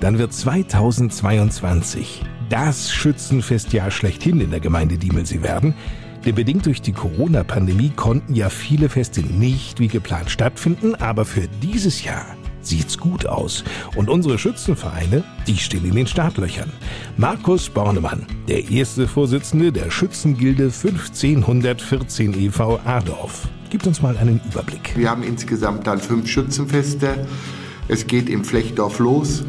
[0.00, 5.74] dann wird 2022 das Schützenfestjahr schlechthin in der Gemeinde Diemelsee werden.
[6.24, 11.46] Denn bedingt durch die Corona-Pandemie konnten ja viele Feste nicht wie geplant stattfinden, aber für
[11.62, 12.26] dieses Jahr
[12.60, 13.62] sieht's gut aus.
[13.94, 16.72] Und unsere Schützenvereine, die stehen in den Startlöchern.
[17.16, 22.80] Markus Bornemann, der erste Vorsitzende der Schützengilde 1514 e.V.
[22.84, 24.96] Adorf, gibt uns mal einen Überblick.
[24.96, 27.26] Wir haben insgesamt dann fünf Schützenfeste.
[27.88, 29.44] Es geht im Flechtdorf los.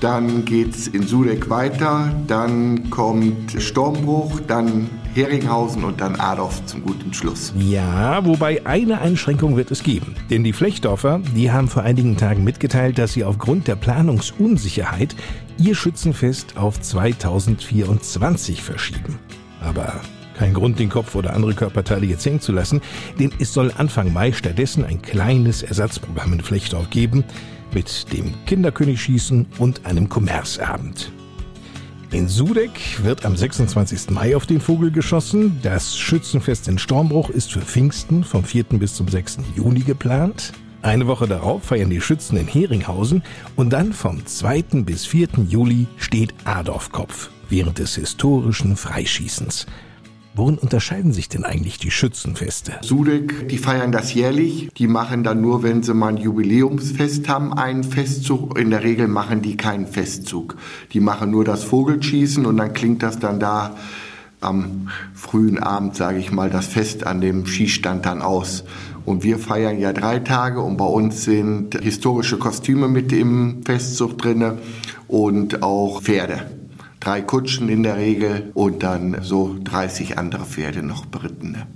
[0.00, 6.82] Dann geht es in Sudeck weiter, dann kommt Stormbruch, dann Heringhausen und dann Adorf zum
[6.82, 7.54] guten Schluss.
[7.58, 10.14] Ja, wobei eine Einschränkung wird es geben.
[10.28, 15.16] Denn die Flechtdorfer, die haben vor einigen Tagen mitgeteilt, dass sie aufgrund der Planungsunsicherheit
[15.58, 19.18] ihr Schützenfest auf 2024 verschieben.
[19.62, 20.02] Aber
[20.36, 22.80] kein Grund, den Kopf oder andere Körperteile jetzt hängen zu lassen,
[23.18, 27.24] denn es soll Anfang Mai stattdessen ein kleines Ersatzprogramm in Flechtdorf geben
[27.74, 31.10] mit dem Kinderkönigschießen und einem Kommerzabend.
[32.12, 34.10] In Sudeck wird am 26.
[34.10, 35.58] Mai auf den Vogel geschossen.
[35.62, 38.64] Das Schützenfest in Stormbruch ist für Pfingsten vom 4.
[38.78, 39.38] bis zum 6.
[39.56, 40.52] Juni geplant.
[40.82, 43.24] Eine Woche darauf feiern die Schützen in Heringhausen
[43.56, 44.82] und dann vom 2.
[44.84, 45.28] bis 4.
[45.48, 49.66] Juli steht Adolfkopf während des historischen Freischießens.
[50.38, 52.74] Worin unterscheiden sich denn eigentlich die Schützenfeste?
[52.82, 54.68] Sudeck, die feiern das jährlich.
[54.76, 58.58] Die machen dann nur, wenn sie mal ein Jubiläumsfest haben, einen Festzug.
[58.58, 60.56] In der Regel machen die keinen Festzug.
[60.92, 63.76] Die machen nur das Vogelschießen und dann klingt das dann da
[64.42, 68.64] am frühen Abend, sage ich mal, das Fest an dem Schießstand dann aus.
[69.06, 74.18] Und wir feiern ja drei Tage und bei uns sind historische Kostüme mit im Festzug
[74.18, 74.58] drinne
[75.08, 76.55] und auch Pferde
[77.06, 81.68] drei Kutschen in der Regel und dann so 30 andere Pferde noch berittene.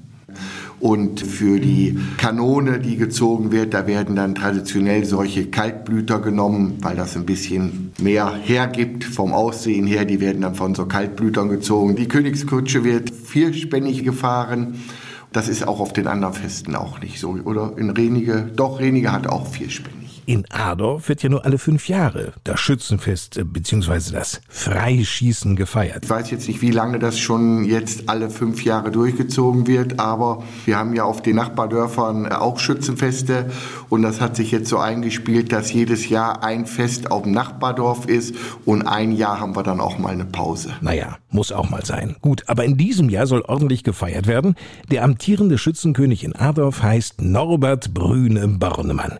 [0.81, 6.97] Und für die Kanone, die gezogen wird, da werden dann traditionell solche Kaltblüter genommen, weil
[6.97, 10.05] das ein bisschen mehr hergibt vom Aussehen her.
[10.05, 11.95] Die werden dann von so Kaltblütern gezogen.
[11.95, 14.81] Die Königskutsche wird vierspännig gefahren.
[15.33, 17.37] Das ist auch auf den anderen Festen auch nicht so.
[17.45, 20.00] Oder in Renige, doch, Renige hat auch vierspännig.
[20.31, 24.13] In Adorf wird ja nur alle fünf Jahre das Schützenfest äh, bzw.
[24.13, 26.05] das Freischießen gefeiert.
[26.05, 30.45] Ich weiß jetzt nicht, wie lange das schon jetzt alle fünf Jahre durchgezogen wird, aber
[30.67, 33.51] wir haben ja auf den Nachbardörfern auch Schützenfeste
[33.89, 38.07] und das hat sich jetzt so eingespielt, dass jedes Jahr ein Fest auf dem Nachbardorf
[38.07, 40.73] ist und ein Jahr haben wir dann auch mal eine Pause.
[40.81, 42.15] Naja, muss auch mal sein.
[42.21, 44.55] Gut, aber in diesem Jahr soll ordentlich gefeiert werden.
[44.93, 49.19] Der amtierende Schützenkönig in Adorf heißt Norbert Brüne Bornemann.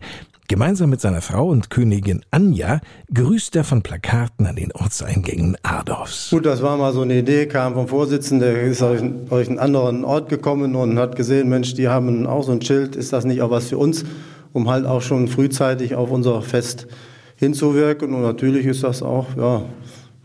[0.51, 2.81] Gemeinsam mit seiner Frau und Königin Anja
[3.13, 6.29] grüßt er von Plakaten an den Ortseingängen Adorfs.
[6.29, 10.03] Gut, das war mal so eine Idee, kam vom Vorsitzenden, der ist aus einen anderen
[10.03, 13.41] Ort gekommen und hat gesehen, Mensch, die haben auch so ein Schild, ist das nicht
[13.41, 14.03] auch was für uns,
[14.51, 16.85] um halt auch schon frühzeitig auf unser Fest
[17.37, 18.13] hinzuwirken.
[18.13, 19.61] Und natürlich ist das auch, ja,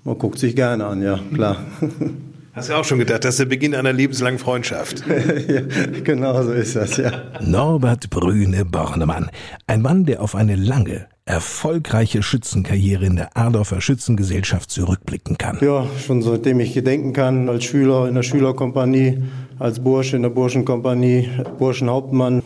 [0.03, 1.59] man guckt sich gerne an, ja, klar.
[2.57, 5.05] Hast du auch schon gedacht, das ist der Beginn einer lebenslangen Freundschaft.
[5.49, 5.61] ja,
[6.03, 7.13] genau so ist das, ja.
[7.43, 9.31] Norbert Brüne Bornemann.
[9.67, 15.59] Ein Mann, der auf eine lange, erfolgreiche Schützenkarriere in der Adorfer Schützengesellschaft zurückblicken kann.
[15.61, 19.23] Ja, schon seitdem ich gedenken kann, als Schüler in der Schülerkompanie,
[19.59, 22.43] als Bursch in der Burschenkompanie, Burschenhauptmann.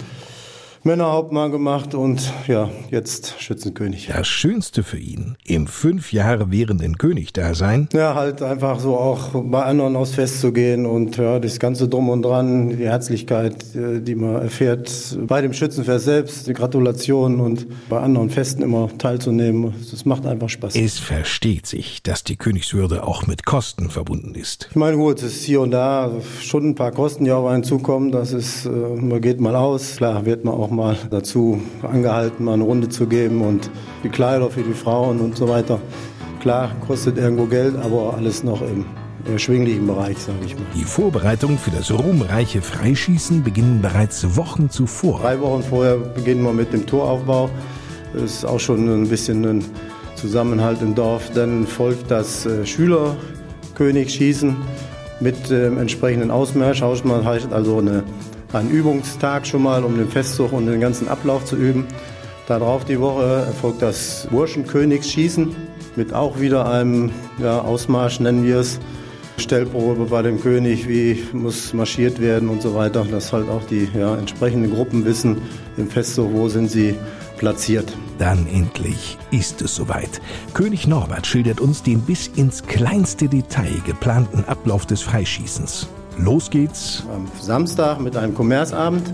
[0.83, 4.09] Männerhauptmann gemacht und ja, jetzt Schützenkönig.
[4.15, 7.89] Das Schönste für ihn im fünf Jahre währenden Königdasein?
[7.93, 11.87] Ja, halt einfach so auch bei anderen aufs Fest zu gehen und ja, das ganze
[11.87, 17.41] Drum und Dran, die Herzlichkeit, äh, die man erfährt bei dem Schützenfest selbst, die Gratulation
[17.41, 19.75] und bei anderen Festen immer teilzunehmen.
[19.91, 20.77] Das macht einfach Spaß.
[20.77, 24.69] Es versteht sich, dass die Königswürde auch mit Kosten verbunden ist.
[24.71, 27.65] Ich meine, gut, es ist hier und da schon ein paar Kosten, die auf einen
[27.65, 28.13] zukommen.
[28.13, 29.97] Das ist, äh, man geht mal aus.
[29.97, 33.71] Klar, wird man auch mal dazu angehalten, mal eine Runde zu geben und
[34.05, 35.81] die Kleider für die Frauen und so weiter.
[36.41, 38.87] Klar, kostet irgendwo Geld, aber alles noch im
[39.31, 40.65] erschwinglichen Bereich, sage ich mal.
[40.75, 45.21] Die Vorbereitungen für das ruhmreiche Freischießen beginnen bereits Wochen zuvor.
[45.21, 47.51] Drei Wochen vorher beginnen wir mit dem Toraufbau.
[48.15, 49.65] Das ist auch schon ein bisschen ein
[50.15, 51.31] Zusammenhalt im Dorf.
[51.35, 54.57] Dann folgt das äh, Schülerkönigschießen
[55.21, 56.83] mit dem entsprechenden Ausmarsch.
[56.83, 58.03] Ausmarsch heißt also eine
[58.53, 61.87] einen Übungstag schon mal, um den Festzug und den ganzen Ablauf zu üben.
[62.47, 65.55] Darauf die Woche erfolgt das Burschenkönigsschießen
[65.97, 68.81] mit auch wieder einem ja, Ausmarsch, nennen wir es.
[69.37, 73.89] Stellprobe bei dem König, wie muss marschiert werden und so weiter, dass halt auch die
[73.97, 75.41] ja, entsprechenden Gruppen wissen
[75.77, 76.95] im Festzug, wo sind sie
[77.39, 77.97] platziert.
[78.19, 80.21] Dann endlich ist es soweit.
[80.53, 85.89] König Norbert schildert uns den bis ins kleinste Detail geplanten Ablauf des Freischießens.
[86.19, 87.05] Los geht's.
[87.15, 89.13] Am Samstag mit einem Kommerzabend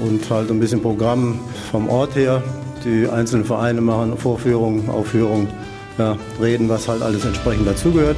[0.00, 2.42] und halt ein bisschen Programm vom Ort her.
[2.84, 5.48] Die einzelnen Vereine machen Vorführungen, Aufführungen,
[5.98, 8.16] ja, reden, was halt alles entsprechend dazugehört.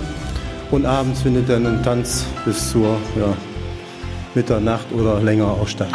[0.70, 3.34] Und abends findet dann ein Tanz bis zur ja,
[4.34, 5.88] Mitternacht oder länger auch statt.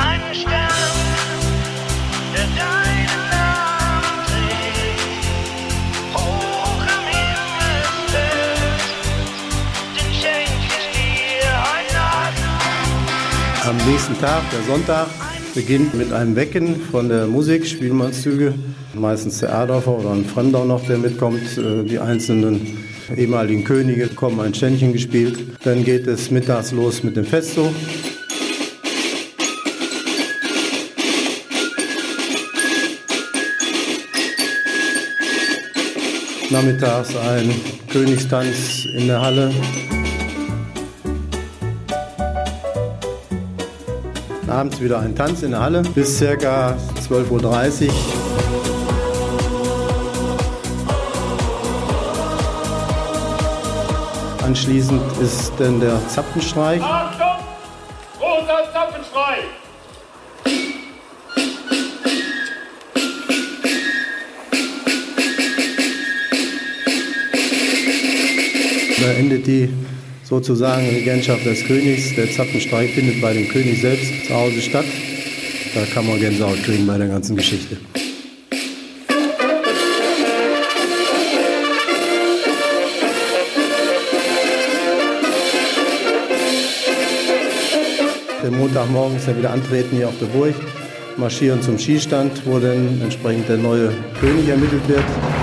[13.84, 15.08] Am nächsten Tag, der Sonntag,
[15.54, 18.54] beginnt mit einem Wecken von der Musik, Spielmannszüge.
[18.94, 21.58] Meistens der Erdorfer oder ein Fremder noch, der mitkommt.
[21.58, 22.78] Äh, die einzelnen
[23.14, 25.38] ehemaligen Könige kommen ein Ständchen gespielt.
[25.66, 27.74] Dann geht es mittags los mit dem Festzug.
[36.50, 37.54] Nachmittags ein
[37.90, 39.52] Königstanz in der Halle.
[44.54, 46.78] Abends wieder ein Tanz in der Halle bis ca.
[47.10, 47.94] 12.30 Uhr.
[54.46, 56.80] Anschließend ist dann der Zapfenstreich.
[56.84, 57.44] Achtung!
[58.20, 59.44] Großer Zapfenstreich!
[69.02, 69.74] Da endet die
[70.34, 72.16] sozusagen Regentschaft des Königs.
[72.16, 74.86] Der Zapfenstreich findet bei dem König selbst zu Hause statt.
[75.76, 77.78] Da kann man Gänsehaut kriegen bei der ganzen Geschichte.
[88.42, 90.56] Der Montagmorgen ist er wieder antreten hier auf der Burg,
[91.16, 95.43] marschieren zum Skistand, wo dann entsprechend der neue König ermittelt wird.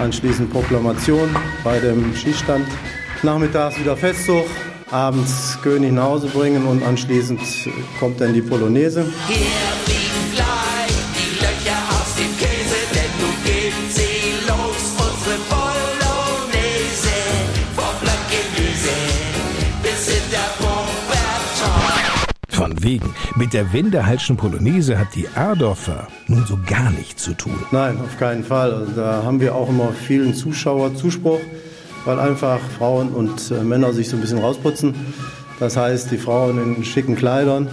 [0.00, 1.28] Anschließend Proklamation
[1.64, 2.66] bei dem Skistand.
[3.22, 4.46] Nachmittags wieder Festzug,
[4.90, 7.40] abends König nach Hause bringen und anschließend
[7.98, 9.04] kommt dann die Polonaise.
[9.04, 9.77] Von
[23.38, 27.54] Mit der Wendehalschen Polonaise hat die Ardorfer nun so gar nichts zu tun.
[27.70, 28.74] Nein, auf keinen Fall.
[28.74, 31.38] Also da haben wir auch immer vielen Zuschauer Zuspruch,
[32.04, 34.92] weil einfach Frauen und äh, Männer sich so ein bisschen rausputzen.
[35.60, 37.68] Das heißt, die Frauen in schicken Kleidern,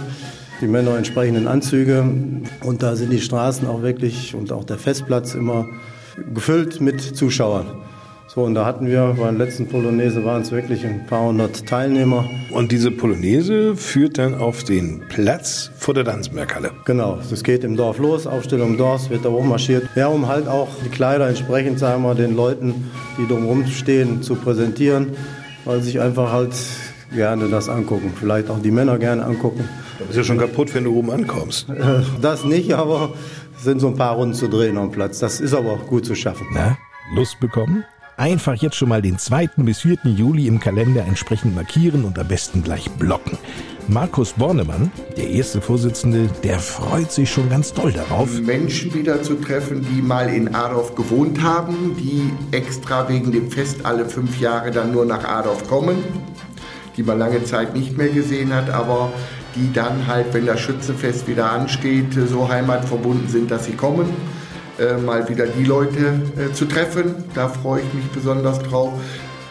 [0.60, 2.08] die Männer entsprechenden Anzüge.
[2.62, 5.66] Und da sind die Straßen auch wirklich und auch der Festplatz immer
[6.32, 7.66] gefüllt mit Zuschauern.
[8.36, 11.66] So, und da hatten wir bei der letzten Polonaise waren es wirklich ein paar hundert
[11.66, 12.28] Teilnehmer.
[12.50, 16.72] Und diese Polonaise führt dann auf den Platz vor der Danzmerkhalle.
[16.84, 19.88] Genau, das geht im Dorf los, Aufstellung im Dorf, wird da hochmarschiert.
[19.94, 24.34] Ja, um halt auch die Kleider entsprechend, sagen wir, den Leuten, die drumherum stehen, zu
[24.34, 25.16] präsentieren,
[25.64, 26.52] weil sich einfach halt
[27.14, 28.12] gerne das angucken.
[28.20, 29.66] Vielleicht auch die Männer gerne angucken.
[29.98, 31.68] Du bist ja schon kaputt, wenn du oben ankommst.
[32.20, 33.14] Das nicht, aber
[33.56, 35.20] es sind so ein paar Runden zu drehen am Platz.
[35.20, 36.46] Das ist aber auch gut zu schaffen.
[36.52, 36.76] Na,
[37.14, 37.82] Lust bekommen?
[38.18, 39.48] Einfach jetzt schon mal den 2.
[39.58, 39.98] bis 4.
[40.04, 43.36] Juli im Kalender entsprechend markieren und am besten gleich blocken.
[43.88, 48.40] Markus Bornemann, der erste Vorsitzende, der freut sich schon ganz doll darauf.
[48.40, 53.84] Menschen wieder zu treffen, die mal in Adorf gewohnt haben, die extra wegen dem Fest
[53.84, 55.98] alle fünf Jahre dann nur nach Adorf kommen.
[56.96, 59.12] die man lange Zeit nicht mehr gesehen hat, aber
[59.54, 64.06] die dann halt, wenn das Schützefest wieder ansteht, so heimatverbunden sind, dass sie kommen.
[64.78, 67.24] Äh, mal wieder die Leute äh, zu treffen.
[67.34, 68.92] Da freue ich mich besonders drauf.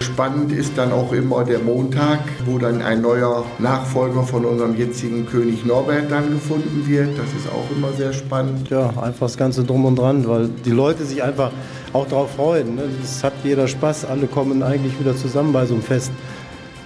[0.02, 5.26] Spannend ist dann auch immer der Montag, wo dann ein neuer Nachfolger von unserem jetzigen
[5.26, 7.18] König Norbert dann gefunden wird.
[7.18, 8.70] Das ist auch immer sehr spannend.
[8.70, 11.52] Ja, einfach das Ganze drum und dran, weil die Leute sich einfach
[11.94, 12.78] auch darauf freuen.
[13.02, 13.28] Es ne?
[13.28, 16.12] hat jeder Spaß, alle kommen eigentlich wieder zusammen bei so einem Fest.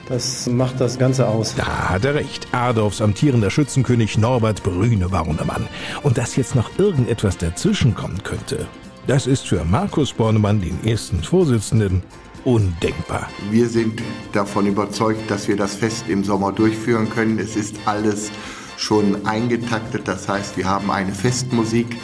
[0.10, 1.54] Das macht das Ganze aus.
[1.56, 2.48] Da hat er recht.
[2.52, 5.68] Adolfs amtierender Schützenkönig Norbert Brüne war Bornemann.
[6.02, 8.68] Und dass jetzt noch irgendetwas dazwischenkommen könnte,
[9.06, 12.02] das ist für Markus Bornemann, den ersten Vorsitzenden,
[12.44, 13.30] undenkbar.
[13.52, 14.02] Wir sind
[14.34, 17.38] davon überzeugt, dass wir das Fest im Sommer durchführen können.
[17.38, 18.32] Es ist alles
[18.78, 20.08] schon eingetaktet.
[20.08, 21.98] Das heißt, wir haben eine Festmusik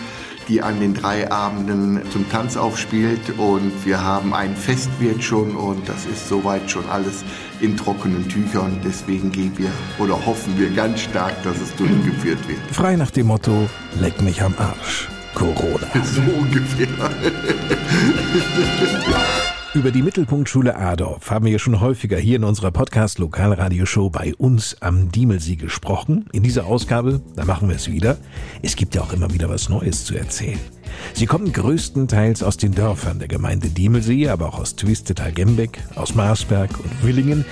[0.47, 3.37] die an den drei Abenden zum Tanz aufspielt.
[3.37, 7.23] Und wir haben ein Festwirt schon und das ist soweit schon alles
[7.61, 8.79] in trockenen Tüchern.
[8.83, 12.59] Deswegen gehen wir oder hoffen wir ganz stark, dass es durchgeführt wird.
[12.71, 13.69] Frei nach dem Motto,
[13.99, 15.09] leck mich am Arsch.
[15.33, 15.87] Corona.
[16.03, 16.87] So ungefähr.
[19.75, 25.11] Über die Mittelpunktschule Adorf haben wir schon häufiger hier in unserer Podcast-Lokalradioshow bei uns am
[25.11, 26.29] Diemelsee gesprochen.
[26.31, 28.17] In dieser Ausgabe, da machen wir es wieder.
[28.61, 30.61] Es gibt ja auch immer wieder was Neues zu erzählen.
[31.13, 36.71] Sie kommen größtenteils aus den Dörfern der Gemeinde Diemelsee, aber auch aus Twistetal-Gembeck, aus Marsberg
[36.79, 37.43] und Willingen,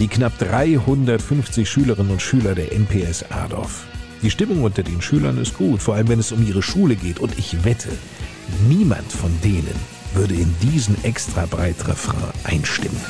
[0.00, 3.86] die knapp 350 Schülerinnen und Schüler der NPS Adorf.
[4.22, 7.20] Die Stimmung unter den Schülern ist gut, vor allem wenn es um ihre Schule geht.
[7.20, 7.90] Und ich wette,
[8.68, 13.00] niemand von denen würde in diesen extra breit Refrain einstimmen.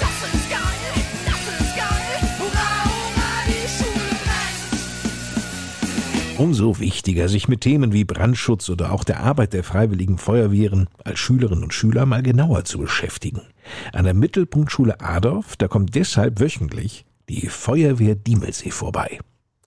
[6.39, 11.19] Umso wichtiger, sich mit Themen wie Brandschutz oder auch der Arbeit der freiwilligen Feuerwehren als
[11.19, 13.43] Schülerinnen und Schüler mal genauer zu beschäftigen.
[13.93, 19.19] An der Mittelpunktschule Adorf, da kommt deshalb wöchentlich die Feuerwehr Diemelsee vorbei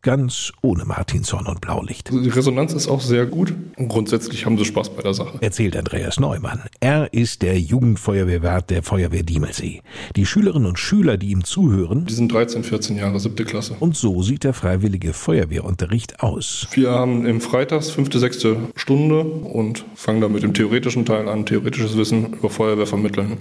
[0.02, 2.10] ganz ohne Martinshorn und Blaulicht.
[2.12, 5.38] Die Resonanz ist auch sehr gut und grundsätzlich haben sie Spaß bei der Sache.
[5.42, 6.64] Erzählt Andreas Neumann.
[6.80, 9.82] Er ist der Jugendfeuerwehrwart der Feuerwehr Diemelsee.
[10.16, 13.76] Die Schülerinnen und Schüler, die ihm zuhören, die sind 13, 14 Jahre, siebte Klasse.
[13.80, 16.68] Und so sieht der freiwillige Feuerwehrunterricht aus.
[16.72, 21.46] Wir haben im Freitags fünfte, sechste Stunde und fangen da mit dem theoretischen Teil an,
[21.46, 23.38] theoretisches Wissen über Feuerwehr vermitteln.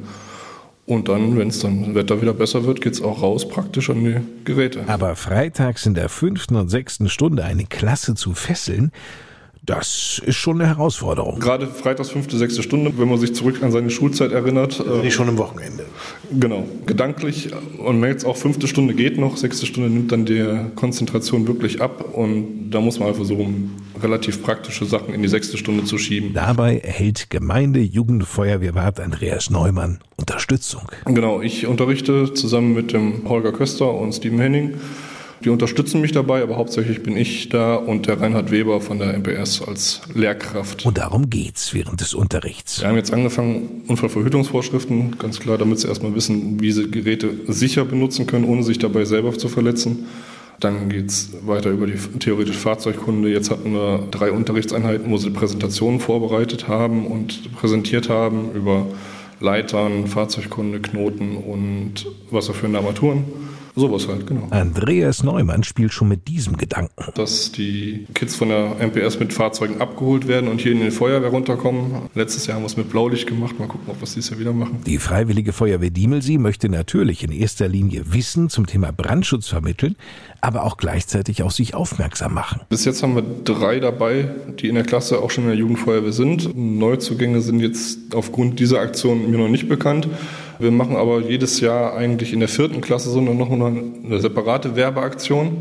[0.90, 4.04] Und dann, wenn es dann Wetter wieder besser wird, geht es auch raus praktisch an
[4.04, 4.82] die Geräte.
[4.88, 8.90] Aber freitags in der fünften und sechsten Stunde eine Klasse zu fesseln,
[9.62, 11.38] das ist schon eine Herausforderung.
[11.38, 14.80] Gerade freitags fünfte, sechste Stunde, wenn man sich zurück an seine Schulzeit erinnert.
[14.80, 15.84] Also nicht schon am Wochenende.
[16.32, 17.50] Genau, gedanklich.
[17.78, 20.44] Und merkt auch, fünfte Stunde geht noch, sechste Stunde nimmt dann die
[20.76, 22.14] Konzentration wirklich ab.
[22.14, 26.32] Und da muss man versuchen, relativ praktische Sachen in die sechste Stunde zu schieben.
[26.32, 30.82] Dabei erhält Gemeinde Jugendfeuerwehrwart Andreas Neumann Unterstützung.
[31.04, 34.74] Genau, ich unterrichte zusammen mit dem Holger Köster und Steven Henning
[35.44, 39.16] die unterstützen mich dabei, aber hauptsächlich bin ich da und der Reinhard Weber von der
[39.16, 40.84] MPS als Lehrkraft.
[40.84, 42.80] Und darum geht's während des Unterrichts.
[42.80, 47.84] Wir haben jetzt angefangen, Unfallverhütungsvorschriften, ganz klar, damit sie erstmal wissen, wie sie Geräte sicher
[47.84, 50.06] benutzen können, ohne sich dabei selber zu verletzen.
[50.60, 53.30] Dann geht es weiter über die theoretische Fahrzeugkunde.
[53.30, 58.86] Jetzt hatten wir drei Unterrichtseinheiten, wo sie Präsentationen vorbereitet haben und präsentiert haben über
[59.40, 63.24] Leitern, Fahrzeugkunde, Knoten und wasserführende Armaturen.
[63.76, 64.48] Sowas halt, genau.
[64.50, 67.12] Andreas Neumann spielt schon mit diesem Gedanken.
[67.14, 71.30] Dass die Kids von der MPS mit Fahrzeugen abgeholt werden und hier in die Feuerwehr
[71.30, 72.08] runterkommen.
[72.14, 73.58] Letztes Jahr haben wir es mit Blaulicht gemacht.
[73.58, 74.80] Mal gucken, ob wir es dieses Jahr wieder machen.
[74.86, 79.96] Die Freiwillige Feuerwehr Diemelsee möchte natürlich in erster Linie Wissen zum Thema Brandschutz vermitteln,
[80.40, 82.60] aber auch gleichzeitig auf sich aufmerksam machen.
[82.68, 84.28] Bis jetzt haben wir drei dabei,
[84.58, 86.56] die in der Klasse auch schon in der Jugendfeuerwehr sind.
[86.56, 90.08] Neuzugänge sind jetzt aufgrund dieser Aktion mir noch nicht bekannt.
[90.58, 95.56] Wir machen aber jedes Jahr eigentlich in der vierten Klasse so noch eine separate Werbeaktion,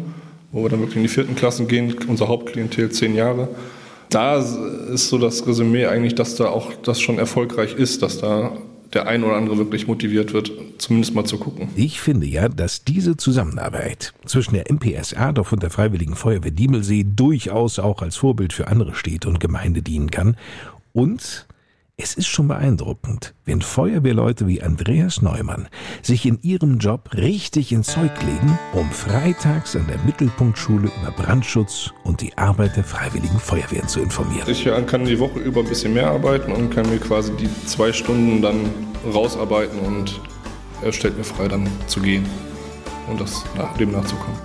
[0.51, 3.47] wo wir dann wirklich in die vierten Klassen gehen, unser Hauptklientel zehn Jahre.
[4.09, 8.51] Da ist so das Resümee eigentlich, dass da auch das schon erfolgreich ist, dass da
[8.93, 11.69] der ein oder andere wirklich motiviert wird, zumindest mal zu gucken.
[11.75, 17.05] Ich finde ja, dass diese Zusammenarbeit zwischen der MPS Erdorf und der Freiwilligen Feuerwehr Diemelsee
[17.07, 20.37] durchaus auch als Vorbild für andere Städte und Gemeinde dienen kann
[20.93, 21.47] und
[22.01, 25.67] es ist schon beeindruckend, wenn Feuerwehrleute wie Andreas Neumann
[26.01, 31.91] sich in ihrem Job richtig ins Zeug legen, um freitags an der Mittelpunktschule über Brandschutz
[32.05, 34.49] und die Arbeit der Freiwilligen Feuerwehren zu informieren.
[34.49, 37.91] Ich kann die Woche über ein bisschen mehr arbeiten und kann mir quasi die zwei
[37.91, 38.69] Stunden dann
[39.13, 40.21] rausarbeiten und
[40.81, 42.25] er stellt mir frei, dann zu gehen
[43.09, 43.43] und das,
[43.77, 44.39] dem nachzukommen.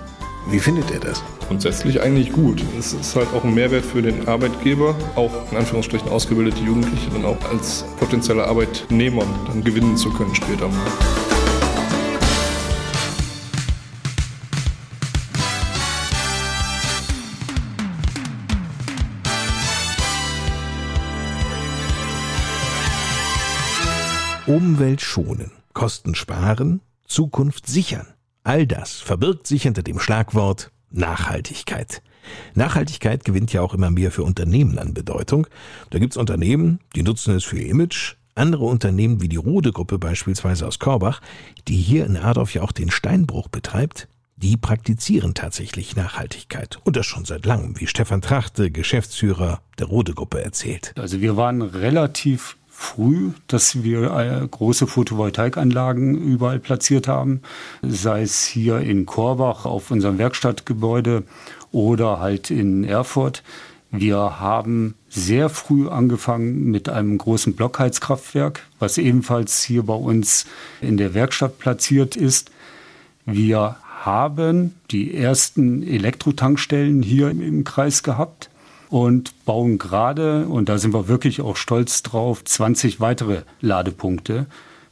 [0.49, 1.23] Wie findet er das?
[1.47, 2.63] grundsätzlich eigentlich gut.
[2.77, 7.25] Es ist halt auch ein Mehrwert für den Arbeitgeber, auch in Anführungsstrichen ausgebildete Jugendliche dann
[7.25, 10.69] auch als potenzielle Arbeitnehmer dann gewinnen zu können später.
[24.47, 28.05] Umwelt schonen, Kosten sparen, Zukunft sichern.
[28.43, 32.01] All das verbirgt sich hinter dem Schlagwort Nachhaltigkeit.
[32.53, 35.47] Nachhaltigkeit gewinnt ja auch immer mehr für Unternehmen an Bedeutung.
[35.89, 40.67] Da gibt's Unternehmen, die nutzen es für ihr Image, andere Unternehmen wie die Rode-Gruppe beispielsweise
[40.67, 41.21] aus Korbach,
[41.67, 44.07] die hier in Adorf ja auch den Steinbruch betreibt,
[44.37, 46.79] die praktizieren tatsächlich Nachhaltigkeit.
[46.83, 50.93] Und das schon seit langem, wie Stefan Trachte, Geschäftsführer der Rode-Gruppe, erzählt.
[50.97, 57.41] Also wir waren relativ früh, dass wir äh, große Photovoltaikanlagen überall platziert haben,
[57.81, 61.23] sei es hier in Korbach auf unserem Werkstattgebäude
[61.71, 63.43] oder halt in Erfurt.
[63.91, 70.45] Wir haben sehr früh angefangen mit einem großen Blockheizkraftwerk, was ebenfalls hier bei uns
[70.81, 72.51] in der Werkstatt platziert ist.
[73.25, 78.49] Wir haben die ersten Elektrotankstellen hier im Kreis gehabt
[78.89, 84.45] und bauen gerade, und da sind wir wirklich auch stolz drauf, 20 weitere Ladepunkte.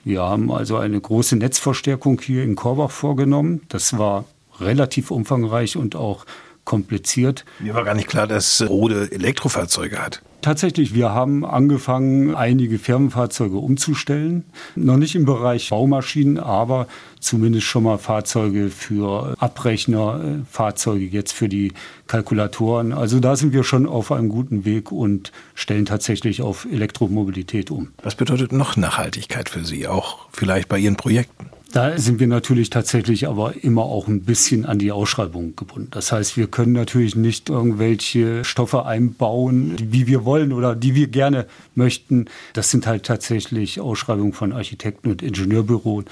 [0.03, 3.61] Wir haben also eine große Netzverstärkung hier in Korbach vorgenommen.
[3.69, 4.25] Das war
[4.59, 6.25] relativ umfangreich und auch
[6.65, 7.45] kompliziert.
[7.59, 10.21] Mir war gar nicht klar, dass Rode Elektrofahrzeuge hat.
[10.43, 14.43] Tatsächlich, wir haben angefangen, einige Firmenfahrzeuge umzustellen.
[14.75, 16.87] Noch nicht im Bereich Baumaschinen, aber
[17.21, 21.71] zumindest schon mal Fahrzeuge für Abrechner, äh, Fahrzeuge jetzt für die
[22.07, 22.91] Kalkulatoren.
[22.91, 27.93] Also da sind wir schon auf einem guten Weg und stellen tatsächlich auf Elektromobilität um.
[28.03, 31.51] Was bedeutet noch Nachhaltigkeit für Sie, auch vielleicht bei Ihren Projekten?
[31.73, 35.87] Da sind wir natürlich tatsächlich aber immer auch ein bisschen an die Ausschreibung gebunden.
[35.89, 41.07] Das heißt, wir können natürlich nicht irgendwelche Stoffe einbauen, wie wir wollen oder die wir
[41.07, 42.25] gerne möchten.
[42.53, 46.05] Das sind halt tatsächlich Ausschreibungen von Architekten und Ingenieurbüros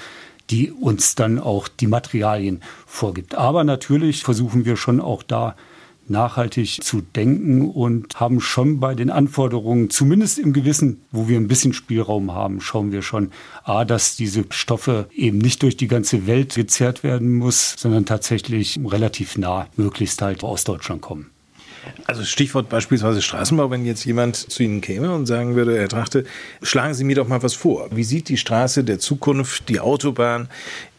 [0.50, 3.36] die uns dann auch die Materialien vorgibt.
[3.36, 5.54] Aber natürlich versuchen wir schon auch da
[6.12, 11.48] nachhaltig zu denken und haben schon bei den Anforderungen, zumindest im Gewissen, wo wir ein
[11.48, 13.32] bisschen Spielraum haben, schauen wir schon,
[13.64, 18.78] a, dass diese Stoffe eben nicht durch die ganze Welt gezerrt werden muss, sondern tatsächlich
[18.84, 21.32] relativ nah, möglichst halt aus Deutschland kommen.
[22.06, 26.24] Also Stichwort beispielsweise Straßenbau, wenn jetzt jemand zu Ihnen käme und sagen würde, Herr Trachte,
[26.62, 27.88] schlagen Sie mir doch mal was vor.
[27.90, 30.48] Wie sieht die Straße der Zukunft, die Autobahn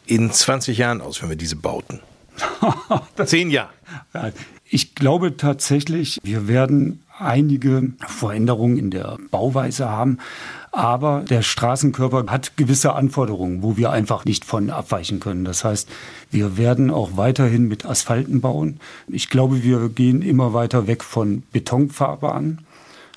[0.06, 2.00] in 20 Jahren aus, wenn wir diese bauten?
[3.24, 3.70] Zehn Jahre.
[4.74, 10.18] Ich glaube tatsächlich, wir werden einige Veränderungen in der Bauweise haben.
[10.72, 15.44] Aber der Straßenkörper hat gewisse Anforderungen, wo wir einfach nicht von abweichen können.
[15.44, 15.88] Das heißt,
[16.32, 18.80] wir werden auch weiterhin mit Asphalten bauen.
[19.06, 22.62] Ich glaube, wir gehen immer weiter weg von Betonfahrbahnen.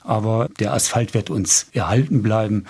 [0.03, 2.65] Aber der Asphalt wird uns erhalten bleiben.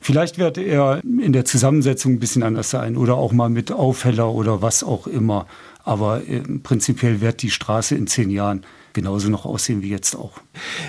[0.00, 4.32] Vielleicht wird er in der Zusammensetzung ein bisschen anders sein oder auch mal mit Aufheller
[4.32, 5.46] oder was auch immer.
[5.84, 10.32] Aber äh, prinzipiell wird die Straße in zehn Jahren genauso noch aussehen wie jetzt auch.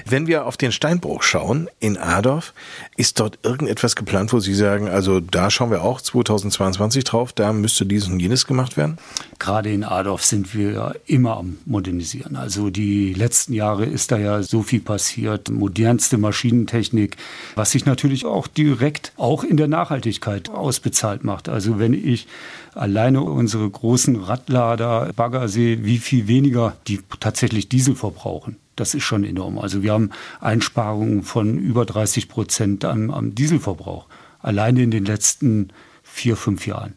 [0.05, 2.53] Wenn wir auf den Steinbruch schauen in Adorf,
[2.97, 7.53] ist dort irgendetwas geplant, wo Sie sagen, also da schauen wir auch 2022 drauf, da
[7.53, 8.97] müsste dies und jenes gemacht werden?
[9.39, 12.35] Gerade in Adorf sind wir immer am Modernisieren.
[12.35, 17.17] Also die letzten Jahre ist da ja so viel passiert, modernste Maschinentechnik,
[17.55, 21.49] was sich natürlich auch direkt auch in der Nachhaltigkeit ausbezahlt macht.
[21.49, 22.27] Also wenn ich
[22.73, 28.57] alleine unsere großen Radlader, Bagger sehe, wie viel weniger die tatsächlich Diesel verbrauchen.
[28.75, 29.59] Das ist schon enorm.
[29.59, 34.07] Also wir haben Einsparungen von über 30 Prozent am, am Dieselverbrauch.
[34.39, 35.69] Alleine in den letzten
[36.03, 36.93] vier, fünf Jahren.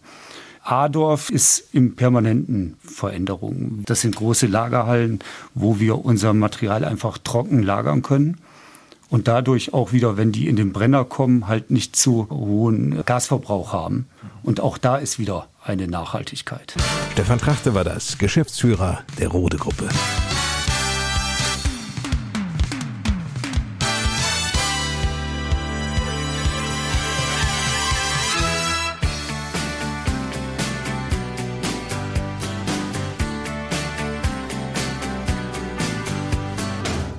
[0.63, 3.83] Adorf ist in permanenten Veränderungen.
[3.85, 5.19] Das sind große Lagerhallen,
[5.55, 8.39] wo wir unser Material einfach trocken lagern können
[9.11, 13.73] und dadurch auch wieder, wenn die in den Brenner kommen, halt nicht zu hohen Gasverbrauch
[13.73, 14.07] haben.
[14.43, 16.75] Und auch da ist wieder eine Nachhaltigkeit.
[17.13, 19.89] Stefan Trachte war das, Geschäftsführer der Rode Gruppe.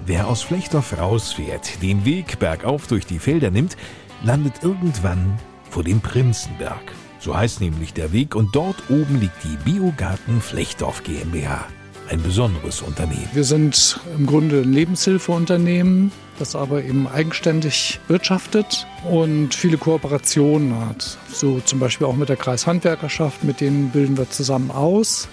[0.07, 3.75] Wer aus Flechtdorf rausfährt, den Weg bergauf durch die Felder nimmt,
[4.23, 5.39] landet irgendwann
[5.69, 6.93] vor dem Prinzenberg.
[7.26, 11.65] So heißt nämlich der Weg und dort oben liegt die Biogarten Flechtdorf GmbH.
[12.07, 13.28] Ein besonderes Unternehmen.
[13.34, 21.17] Wir sind im Grunde ein Lebenshilfeunternehmen, das aber eben eigenständig wirtschaftet und viele Kooperationen hat.
[21.28, 25.28] So zum Beispiel auch mit der Kreishandwerkerschaft, mit denen bilden wir zusammen aus.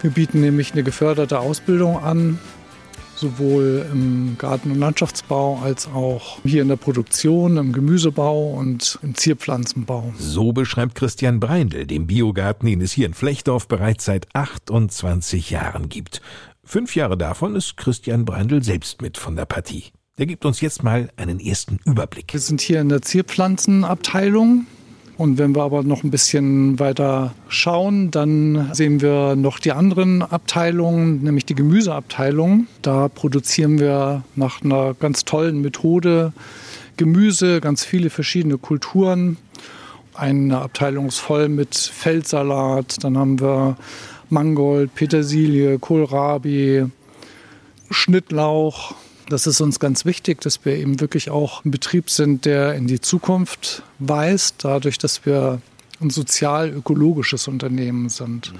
[0.00, 2.40] Wir bieten nämlich eine geförderte Ausbildung an
[3.22, 9.14] sowohl im Garten- und Landschaftsbau als auch hier in der Produktion, im Gemüsebau und im
[9.14, 10.12] Zierpflanzenbau.
[10.18, 15.88] So beschreibt Christian Breindl den Biogarten, den es hier in Flechdorf bereits seit 28 Jahren
[15.88, 16.20] gibt.
[16.64, 19.84] Fünf Jahre davon ist Christian Breindl selbst mit von der Partie.
[20.18, 22.32] Der gibt uns jetzt mal einen ersten Überblick.
[22.32, 24.66] Wir sind hier in der Zierpflanzenabteilung.
[25.22, 30.20] Und wenn wir aber noch ein bisschen weiter schauen, dann sehen wir noch die anderen
[30.20, 32.66] Abteilungen, nämlich die Gemüseabteilung.
[32.82, 36.32] Da produzieren wir nach einer ganz tollen Methode
[36.96, 39.36] Gemüse, ganz viele verschiedene Kulturen.
[40.12, 43.76] Eine Abteilung ist voll mit Feldsalat, dann haben wir
[44.28, 46.86] Mangold, Petersilie, Kohlrabi,
[47.92, 48.96] Schnittlauch.
[49.32, 52.86] Das ist uns ganz wichtig, dass wir eben wirklich auch ein Betrieb sind, der in
[52.86, 55.62] die Zukunft weist, dadurch, dass wir
[56.02, 58.52] ein sozial-ökologisches Unternehmen sind.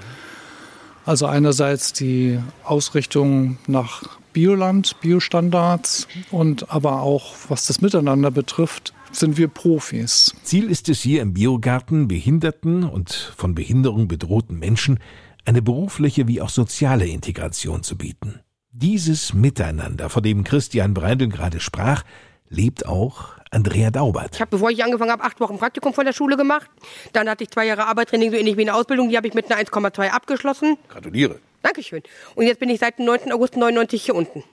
[1.05, 9.37] Also einerseits die Ausrichtung nach Bioland, Biostandards und aber auch, was das Miteinander betrifft, sind
[9.37, 10.33] wir Profis.
[10.41, 14.97] Ziel ist es hier im Biogarten, behinderten und von Behinderung bedrohten Menschen
[15.45, 18.39] eine berufliche wie auch soziale Integration zu bieten.
[18.75, 22.03] Dieses Miteinander, von dem Christian Breindl gerade sprach,
[22.49, 24.33] lebt auch Andrea Daubert.
[24.33, 26.71] Ich habe, bevor ich angefangen habe, acht Wochen Praktikum von der Schule gemacht.
[27.13, 29.09] Dann hatte ich zwei Jahre Arbeitstraining, so ähnlich wie eine Ausbildung.
[29.09, 30.79] Die habe ich mit einer 1,2 abgeschlossen.
[30.89, 31.39] Gratuliere.
[31.61, 32.01] Dankeschön.
[32.33, 33.31] Und jetzt bin ich seit dem 9.
[33.31, 34.43] August 99 hier unten.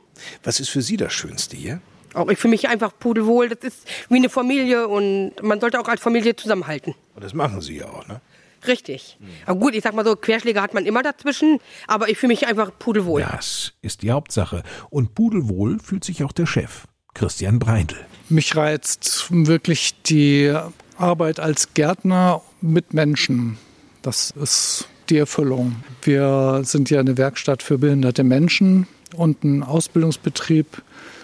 [0.45, 1.81] Was ist für Sie das Schönste hier?
[2.12, 3.49] Auch ich fühle mich einfach pudelwohl.
[3.49, 6.95] Das ist wie eine Familie und man sollte auch als Familie zusammenhalten.
[7.14, 8.21] Und das machen Sie ja auch, ne?
[8.67, 9.19] Richtig.
[9.47, 12.47] Aber gut, ich sag mal so, Querschläge hat man immer dazwischen, aber ich fühle mich
[12.47, 13.23] einfach pudelwohl.
[13.23, 14.63] Das ist die Hauptsache.
[14.91, 17.97] Und pudelwohl fühlt sich auch der Chef, Christian Breindl.
[18.29, 20.55] Mich reizt wirklich die
[20.97, 23.59] Arbeit als Gärtner mit Menschen.
[24.03, 25.77] Das ist die Erfüllung.
[26.03, 30.83] Wir sind ja eine Werkstatt für behinderte Menschen und ein Ausbildungsbetrieb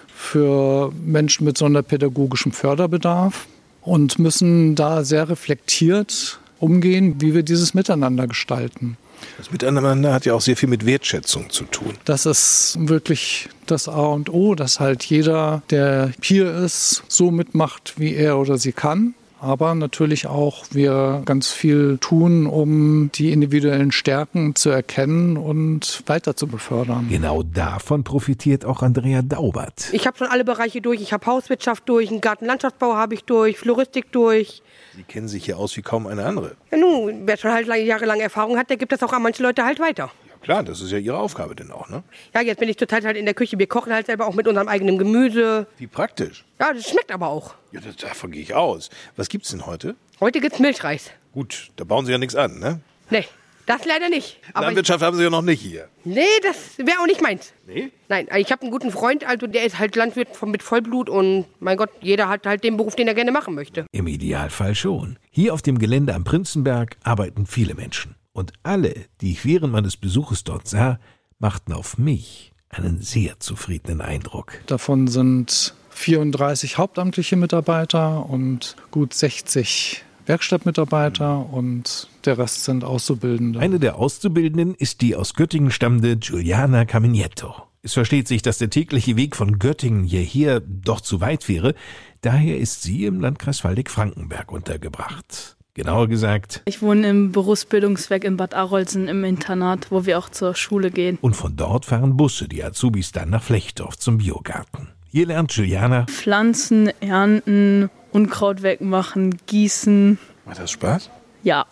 [0.09, 3.47] für Menschen mit sonderpädagogischem Förderbedarf
[3.82, 8.96] und müssen da sehr reflektiert umgehen, wie wir dieses Miteinander gestalten.
[9.38, 11.94] Das Miteinander hat ja auch sehr viel mit Wertschätzung zu tun.
[12.04, 17.94] Das ist wirklich das A und O, dass halt jeder, der hier ist, so mitmacht,
[17.96, 19.14] wie er oder sie kann.
[19.41, 26.37] Aber natürlich auch wir ganz viel tun, um die individuellen Stärken zu erkennen und weiter
[26.37, 27.07] zu befördern.
[27.11, 29.89] Genau davon profitiert auch Andrea Daubert.
[29.93, 31.03] Ich habe schon alle Bereiche durch.
[31.03, 34.62] Ich habe Hauswirtschaft durch, einen Gartenlandschaftsbau habe ich durch, Floristik durch.
[34.97, 36.57] Sie kennen sich hier aus wie kaum eine andere.
[36.70, 39.64] Ja, nun, wer schon halt jahrelang Erfahrung hat, der gibt das auch an manche Leute
[39.64, 40.11] halt weiter.
[40.47, 42.05] Ja, klar, das ist ja Ihre Aufgabe denn auch, ne?
[42.32, 43.59] Ja, jetzt bin ich total halt in der Küche.
[43.59, 45.66] Wir kochen halt selber auch mit unserem eigenen Gemüse.
[45.76, 46.44] Wie praktisch.
[46.61, 47.55] Ja, das schmeckt aber auch.
[47.72, 48.90] Ja, das, davon gehe ich aus.
[49.16, 49.97] Was gibt's denn heute?
[50.20, 51.11] Heute gibt's Milchreis.
[51.32, 52.80] Gut, da bauen Sie ja nichts an, ne?
[53.11, 53.24] Nee,
[53.66, 54.38] das leider nicht.
[54.53, 55.88] Aber Landwirtschaft haben Sie ja noch nicht hier.
[56.05, 57.53] Nee, das wäre auch nicht meins.
[57.66, 57.90] Nee?
[58.09, 61.76] Nein, ich habe einen guten Freund, also der ist halt Landwirt mit Vollblut und mein
[61.76, 63.84] Gott, jeder hat halt den Beruf, den er gerne machen möchte.
[63.90, 65.18] Im Idealfall schon.
[65.32, 68.15] Hier auf dem Gelände am Prinzenberg arbeiten viele Menschen.
[68.37, 70.99] Und alle, die ich während meines Besuches dort sah,
[71.39, 74.61] machten auf mich einen sehr zufriedenen Eindruck.
[74.66, 83.59] Davon sind 34 hauptamtliche Mitarbeiter und gut 60 Werkstattmitarbeiter und der Rest sind Auszubildende.
[83.59, 87.55] Eine der Auszubildenden ist die aus Göttingen stammende Giuliana Camignetto.
[87.80, 91.74] Es versteht sich, dass der tägliche Weg von Göttingen hierher doch zu weit wäre.
[92.20, 95.55] Daher ist sie im Landkreis Waldeck-Frankenberg untergebracht.
[95.77, 96.62] Genauer gesagt.
[96.64, 101.18] Ich wohne im Berufsbildungswerk in Bad Arolsen im Internat, wo wir auch zur Schule gehen.
[101.20, 104.89] Und von dort fahren Busse die Azubis dann nach Flechdorf zum Biogarten.
[105.12, 110.18] Hier lernt Juliana Pflanzen, ernten, Unkraut wegmachen, gießen.
[110.47, 111.11] Macht das Spaß?
[111.43, 111.66] Ja.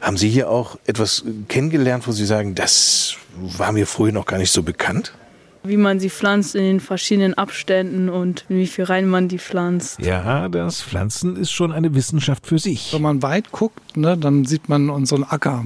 [0.00, 4.38] Haben Sie hier auch etwas kennengelernt, wo Sie sagen, das war mir früher noch gar
[4.38, 5.14] nicht so bekannt?
[5.66, 10.00] Wie man sie pflanzt in den verschiedenen Abständen und wie viel rein man die pflanzt.
[10.00, 12.92] Ja, das Pflanzen ist schon eine Wissenschaft für sich.
[12.92, 15.64] Wenn man weit guckt, ne, dann sieht man unseren Acker.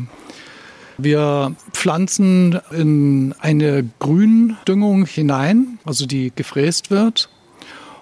[0.98, 7.30] Wir pflanzen in eine Gründüngung hinein, also die gefräst wird.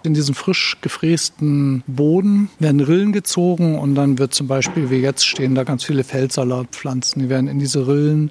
[0.05, 5.27] In diesen frisch gefrästen Boden werden Rillen gezogen und dann wird zum Beispiel, wie jetzt
[5.27, 8.31] stehen da ganz viele Feldsalatpflanzen, die werden in diese Rillen,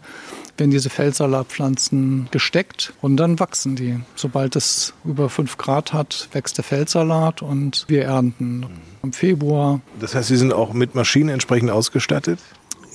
[0.58, 4.00] werden diese Feldsalatpflanzen gesteckt und dann wachsen die.
[4.16, 8.66] Sobald es über 5 Grad hat, wächst der Feldsalat und wir ernten
[9.04, 9.82] im Februar.
[10.00, 12.40] Das heißt, Sie sind auch mit Maschinen entsprechend ausgestattet?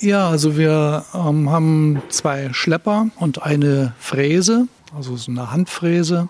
[0.01, 6.29] Ja, also wir ähm, haben zwei Schlepper und eine Fräse, also so eine Handfräse.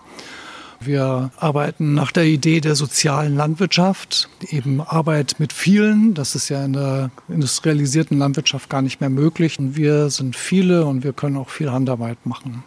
[0.85, 6.13] Wir arbeiten nach der Idee der sozialen Landwirtschaft, eben Arbeit mit vielen.
[6.13, 9.59] Das ist ja in der industrialisierten Landwirtschaft gar nicht mehr möglich.
[9.59, 12.63] Und wir sind viele und wir können auch viel Handarbeit machen.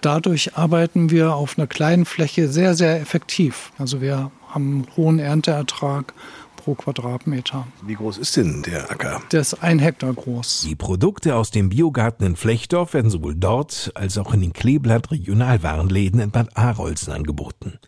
[0.00, 3.72] Dadurch arbeiten wir auf einer kleinen Fläche sehr, sehr effektiv.
[3.78, 6.14] Also wir haben einen hohen Ernteertrag
[6.68, 7.66] pro Quadratmeter.
[7.82, 9.22] Wie groß ist denn der Acker?
[9.32, 10.66] Der ist ein Hektar groß.
[10.68, 15.10] Die Produkte aus dem Biogarten in Flechdorf werden sowohl dort als auch in den Kleeblatt
[15.10, 17.78] Regionalwarenläden in Bad Arolsen angeboten.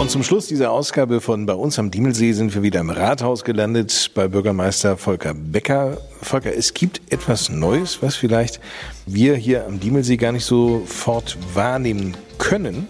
[0.01, 3.45] Und zum Schluss dieser Ausgabe von Bei uns am Diemelsee sind wir wieder im Rathaus
[3.45, 5.99] gelandet bei Bürgermeister Volker Becker.
[6.23, 8.61] Volker, es gibt etwas Neues, was vielleicht
[9.05, 12.89] wir hier am Diemelsee gar nicht sofort wahrnehmen können,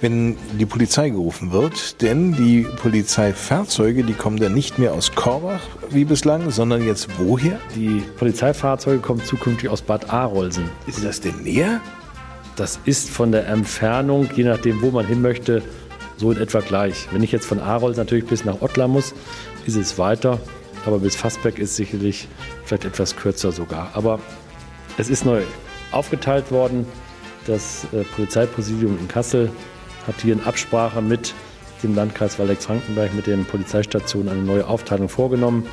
[0.00, 2.00] wenn die Polizei gerufen wird.
[2.00, 7.60] Denn die Polizeifahrzeuge, die kommen dann nicht mehr aus Korbach wie bislang, sondern jetzt woher?
[7.74, 10.70] Die Polizeifahrzeuge kommen zukünftig aus Bad Arolsen.
[10.86, 11.82] Ist das denn näher?
[12.56, 15.62] Das ist von der Entfernung, je nachdem, wo man hin möchte,
[16.16, 17.08] so in etwa gleich.
[17.12, 19.14] Wenn ich jetzt von Arols natürlich bis nach Ottlar muss,
[19.66, 20.40] ist es weiter.
[20.86, 22.28] Aber bis Fassbeck ist sicherlich
[22.64, 23.90] vielleicht etwas kürzer sogar.
[23.94, 24.20] Aber
[24.98, 25.42] es ist neu
[25.90, 26.86] aufgeteilt worden.
[27.46, 29.50] Das äh, Polizeipräsidium in Kassel
[30.06, 31.34] hat hier in Absprache mit
[31.82, 35.66] dem Landkreis Waldeck-Frankenberg, mit den Polizeistationen eine neue Aufteilung vorgenommen.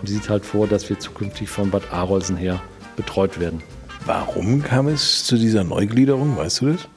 [0.00, 2.60] Und sie sieht halt vor, dass wir zukünftig von Bad Arolsen her
[2.96, 3.62] betreut werden.
[4.06, 6.36] Warum kam es zu dieser Neugliederung?
[6.36, 6.88] Weißt du das?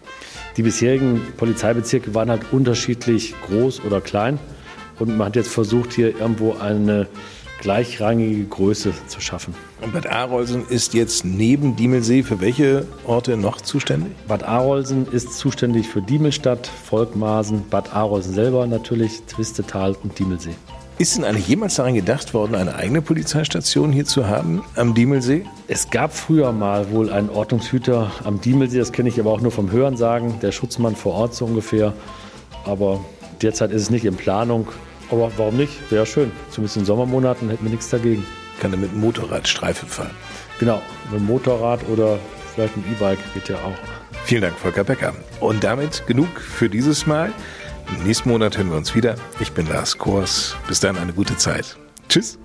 [0.57, 4.39] Die bisherigen Polizeibezirke waren halt unterschiedlich groß oder klein.
[4.97, 7.07] Und man hat jetzt versucht, hier irgendwo eine
[7.61, 9.53] gleichrangige Größe zu schaffen.
[9.81, 14.11] Und Bad Arolsen ist jetzt neben Diemelsee für welche Orte noch zuständig?
[14.27, 20.55] Bad Arolsen ist zuständig für Diemelstadt, Volkmaßen, Bad Arolsen selber natürlich, Twistetal und Diemelsee.
[20.99, 25.45] Ist denn eigentlich jemals daran gedacht worden, eine eigene Polizeistation hier zu haben am Diemelsee?
[25.67, 29.51] Es gab früher mal wohl einen Ordnungshüter am Diemelsee, das kenne ich aber auch nur
[29.51, 31.93] vom Hörensagen, der Schutzmann vor Ort so ungefähr.
[32.65, 32.99] Aber
[33.43, 34.69] derzeit ist es nicht in Planung.
[35.11, 35.91] Aber warum nicht?
[35.91, 36.31] Wäre schön.
[36.49, 38.25] Zumindest in Sommermonaten hätten wir nichts dagegen.
[38.59, 40.09] Kann er mit dem Motorrad Streife fahren?
[40.59, 40.81] Genau,
[41.11, 42.17] mit dem Motorrad oder
[42.55, 43.77] vielleicht ein E-Bike geht ja auch.
[44.25, 45.13] Vielen Dank, Volker Becker.
[45.41, 47.31] Und damit genug für dieses Mal.
[48.03, 49.15] Nächsten Monat hören wir uns wieder.
[49.39, 50.55] Ich bin Lars Kors.
[50.67, 51.77] Bis dann eine gute Zeit.
[52.07, 52.39] Tschüss.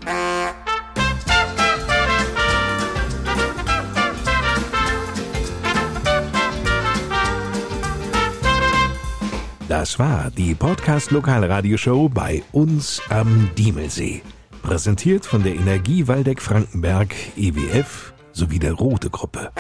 [9.68, 14.20] Das war die Podcast Lokalradioshow bei uns am Diemelsee.
[14.62, 19.50] Präsentiert von der Energie Waldeck Frankenberg EWF sowie der Rote Gruppe.